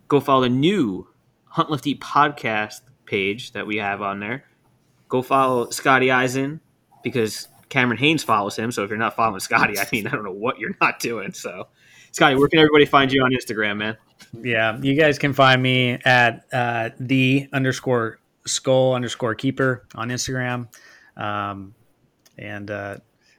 Go 0.09 0.21
follow 0.21 0.41
the 0.41 0.49
new 0.49 1.07
Hunt 1.45 1.69
Lift 1.69 1.87
Eat 1.87 2.01
podcast 2.01 2.81
page 3.05 3.53
that 3.53 3.67
we 3.67 3.77
have 3.77 4.01
on 4.01 4.21
there. 4.21 4.45
Go 5.11 5.21
follow 5.21 5.69
Scotty 5.69 6.11
Eisen 6.11 6.63
because 7.03 7.49
Cameron 7.69 7.99
Hanes 7.99 8.25
follows 8.25 8.57
him. 8.57 8.73
So 8.73 8.83
if 8.83 8.89
you're 8.89 8.99
not 8.99 9.15
following 9.15 9.41
Scotty, 9.41 9.79
I 9.79 9.87
mean, 9.93 10.07
I 10.07 10.13
don't 10.13 10.25
know 10.25 10.33
what 10.33 10.59
you're 10.59 10.77
not 10.81 10.99
doing. 10.99 11.35
So, 11.35 11.69
Scotty, 12.13 12.37
where 12.37 12.49
can 12.49 12.59
everybody 12.59 12.87
find 12.87 13.13
you 13.13 13.23
on 13.23 13.33
Instagram, 13.33 13.77
man? 13.77 13.99
Yeah, 14.33 14.79
you 14.81 14.95
guys 14.95 15.19
can 15.19 15.35
find 15.35 15.63
me 15.63 15.99
at 16.07 16.47
uh, 16.55 16.89
the 16.99 17.51
underscore 17.53 18.20
skull 18.47 18.95
underscore 18.95 19.35
keeper 19.35 19.87
on 19.95 20.09
Instagram. 20.09 20.69
Um, 21.17 21.75
and 22.39 22.71
uh, 22.71 22.97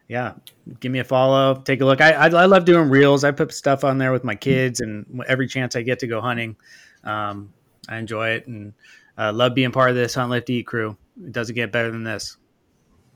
yeah, 0.07 0.33
give 0.79 0.91
me 0.91 0.99
a 0.99 1.03
follow. 1.03 1.55
Take 1.55 1.81
a 1.81 1.85
look. 1.85 2.01
I, 2.01 2.11
I, 2.11 2.25
I 2.27 2.45
love 2.45 2.65
doing 2.65 2.89
reels. 2.89 3.23
I 3.23 3.31
put 3.31 3.53
stuff 3.53 3.83
on 3.83 3.97
there 3.97 4.11
with 4.11 4.23
my 4.23 4.35
kids, 4.35 4.81
and 4.81 5.23
every 5.27 5.47
chance 5.47 5.75
I 5.75 5.81
get 5.81 5.99
to 5.99 6.07
go 6.07 6.21
hunting, 6.21 6.55
um, 7.03 7.53
I 7.87 7.97
enjoy 7.97 8.31
it 8.31 8.47
and 8.47 8.73
uh, 9.17 9.31
love 9.33 9.55
being 9.55 9.71
part 9.71 9.89
of 9.89 9.95
this 9.95 10.13
hunt 10.13 10.29
lift 10.29 10.49
eat 10.49 10.67
crew. 10.67 10.97
It 11.23 11.31
doesn't 11.31 11.55
get 11.55 11.71
better 11.71 11.91
than 11.91 12.03
this. 12.03 12.37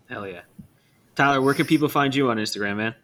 Hell 0.09 0.27
yeah, 0.27 0.41
Tyler. 1.15 1.41
Where 1.41 1.53
can 1.53 1.65
people 1.65 1.89
find 1.89 2.13
you 2.15 2.29
on 2.29 2.37
Instagram, 2.37 2.77
man? 2.77 2.95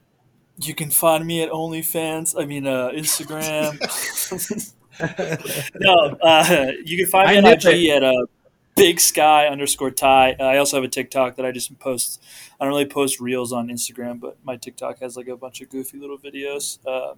You 0.62 0.76
can 0.76 0.92
find 0.92 1.26
me 1.26 1.42
at 1.44 1.50
OnlyFans. 1.50 2.40
I 2.40 2.46
mean, 2.46 2.68
uh, 2.68 2.90
Instagram. 2.90 3.78
no, 5.80 6.18
uh, 6.22 6.72
you 6.86 6.98
can 6.98 7.08
find 7.08 7.30
me 7.30 7.38
on 7.38 7.46
IG 7.46 7.66
it. 7.66 7.90
at 7.90 8.04
uh, 8.04 8.26
Big 8.76 9.00
Sky 9.00 9.48
underscore 9.48 9.92
Ty. 9.92 10.36
I 10.40 10.58
also 10.58 10.78
have 10.78 10.84
a 10.84 10.88
TikTok 10.88 11.36
that 11.36 11.46
I 11.46 11.52
just 11.52 11.78
post. 11.80 12.22
I 12.60 12.66
don't 12.66 12.74
really 12.74 12.86
post 12.86 13.20
reels 13.20 13.52
on 13.52 13.68
Instagram, 13.68 14.20
but 14.20 14.38
my 14.44 14.58
TikTok 14.58 15.00
has 15.00 15.18
like 15.18 15.28
a 15.28 15.38
bunch 15.38 15.62
of 15.62 15.70
goofy 15.70 16.00
little 16.00 16.18
videos. 16.18 16.80
Uh, 16.86 17.16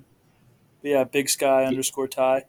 but 0.82 0.90
yeah, 0.90 1.04
Big 1.04 1.30
Sky 1.30 1.66
underscore 1.66 2.08
Ty. 2.08 2.44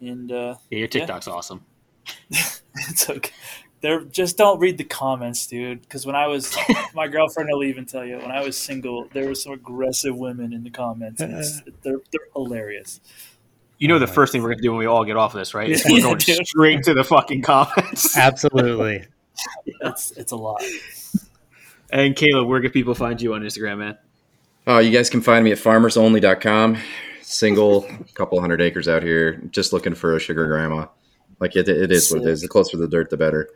And 0.00 0.30
uh, 0.30 0.56
yeah, 0.70 0.78
your 0.78 0.88
TikTok's 0.88 1.26
yeah. 1.26 1.32
awesome. 1.32 1.64
it's 2.30 3.08
okay. 3.08 3.32
They're 3.80 4.04
just 4.04 4.36
don't 4.36 4.58
read 4.58 4.78
the 4.78 4.84
comments, 4.84 5.46
dude. 5.46 5.82
Because 5.82 6.06
when 6.06 6.14
I 6.14 6.26
was, 6.26 6.54
my 6.94 7.08
girlfriend 7.08 7.48
will 7.50 7.64
even 7.64 7.86
tell 7.86 8.04
you, 8.04 8.18
when 8.18 8.30
I 8.30 8.42
was 8.42 8.56
single, 8.56 9.08
there 9.12 9.26
were 9.26 9.34
some 9.34 9.52
aggressive 9.52 10.16
women 10.16 10.52
in 10.52 10.64
the 10.64 10.70
comments. 10.70 11.20
And 11.20 11.32
they're 11.82 12.00
they're 12.12 12.28
hilarious. 12.34 13.00
You 13.80 13.88
know, 13.88 13.98
the 13.98 14.06
first 14.06 14.30
thing 14.30 14.42
we're 14.42 14.50
going 14.50 14.58
to 14.58 14.62
do 14.62 14.70
when 14.70 14.78
we 14.78 14.86
all 14.86 15.04
get 15.06 15.16
off 15.16 15.34
of 15.34 15.38
this, 15.38 15.54
right? 15.54 15.68
Is 15.70 15.84
we're 15.88 16.02
going 16.02 16.20
straight 16.20 16.84
to 16.84 16.94
the 16.94 17.02
fucking 17.02 17.42
comments. 17.42 18.16
Absolutely. 18.16 19.06
it's, 19.66 20.12
it's 20.12 20.32
a 20.32 20.36
lot. 20.36 20.62
And 21.90 22.14
Kaleb, 22.14 22.46
where 22.46 22.60
can 22.60 22.70
people 22.70 22.94
find 22.94 23.20
you 23.20 23.34
on 23.34 23.40
Instagram, 23.40 23.78
man? 23.78 23.98
Oh, 24.66 24.78
you 24.78 24.90
guys 24.90 25.08
can 25.08 25.22
find 25.22 25.44
me 25.44 25.50
at 25.50 25.58
farmersonly.com. 25.58 26.76
Single, 27.22 27.88
couple 28.14 28.40
hundred 28.40 28.60
acres 28.60 28.86
out 28.86 29.02
here, 29.02 29.40
just 29.50 29.72
looking 29.72 29.94
for 29.94 30.14
a 30.14 30.20
sugar 30.20 30.46
grandma. 30.46 30.86
Like 31.40 31.56
it, 31.56 31.68
it 31.68 31.90
is 31.90 32.12
what 32.12 32.22
it 32.22 32.28
is. 32.28 32.42
The 32.42 32.48
closer 32.48 32.76
the 32.76 32.86
dirt, 32.86 33.08
the 33.08 33.16
better. 33.16 33.48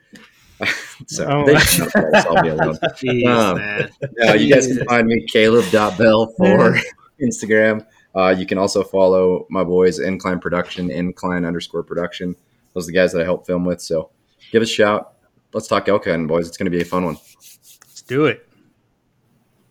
so 1.07 1.27
oh. 1.29 1.45
they, 1.45 1.55
I'll 2.21 2.43
be 2.43 2.49
alone. 2.49 2.79
Jeez, 2.95 3.27
um, 3.27 3.91
no, 4.17 4.33
you 4.33 4.53
guys 4.53 4.69
can 4.69 4.85
find 4.87 5.07
me 5.07 5.27
caleb.bell 5.27 6.29
for 6.39 6.79
Instagram. 7.21 7.85
Uh, 8.15 8.35
you 8.37 8.47
can 8.47 8.59
also 8.59 8.83
follow 8.83 9.47
my 9.51 9.65
boys 9.65 9.99
Incline 9.99 10.41
Production, 10.41 10.91
Incline 10.91 11.45
underscore 11.45 11.83
Production. 11.83 12.37
Those 12.73 12.85
are 12.85 12.93
the 12.93 12.93
guys 12.93 13.13
that 13.13 13.23
I 13.23 13.25
help 13.25 13.47
film 13.47 13.65
with. 13.65 13.81
So 13.81 14.11
give 14.53 14.63
us 14.63 14.71
a 14.71 14.73
shout. 14.73 15.15
Let's 15.53 15.67
talk 15.69 15.89
elk 15.89 16.05
hunting, 16.07 16.27
boys. 16.27 16.49
It's 16.49 16.57
going 16.57 16.67
to 16.67 16.71
be 16.71 16.83
a 16.83 16.85
fun 16.85 17.05
one. 17.05 17.17
Let's 17.37 18.03
do 18.03 18.27
it. 18.27 18.49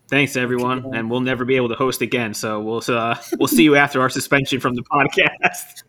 Thanks 0.10 0.36
everyone, 0.36 0.94
and 0.94 1.10
we'll 1.10 1.22
never 1.22 1.44
be 1.44 1.56
able 1.56 1.70
to 1.70 1.76
host 1.76 2.02
again. 2.02 2.34
So 2.34 2.62
we'll 2.62 2.84
uh, 2.88 3.18
we'll 3.40 3.48
see 3.48 3.64
you 3.64 3.76
after 3.76 4.00
our 4.00 4.10
suspension 4.10 4.60
from 4.60 4.76
the 4.76 4.84
podcast. 4.84 5.84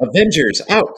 Avengers 0.00 0.62
out. 0.70 0.96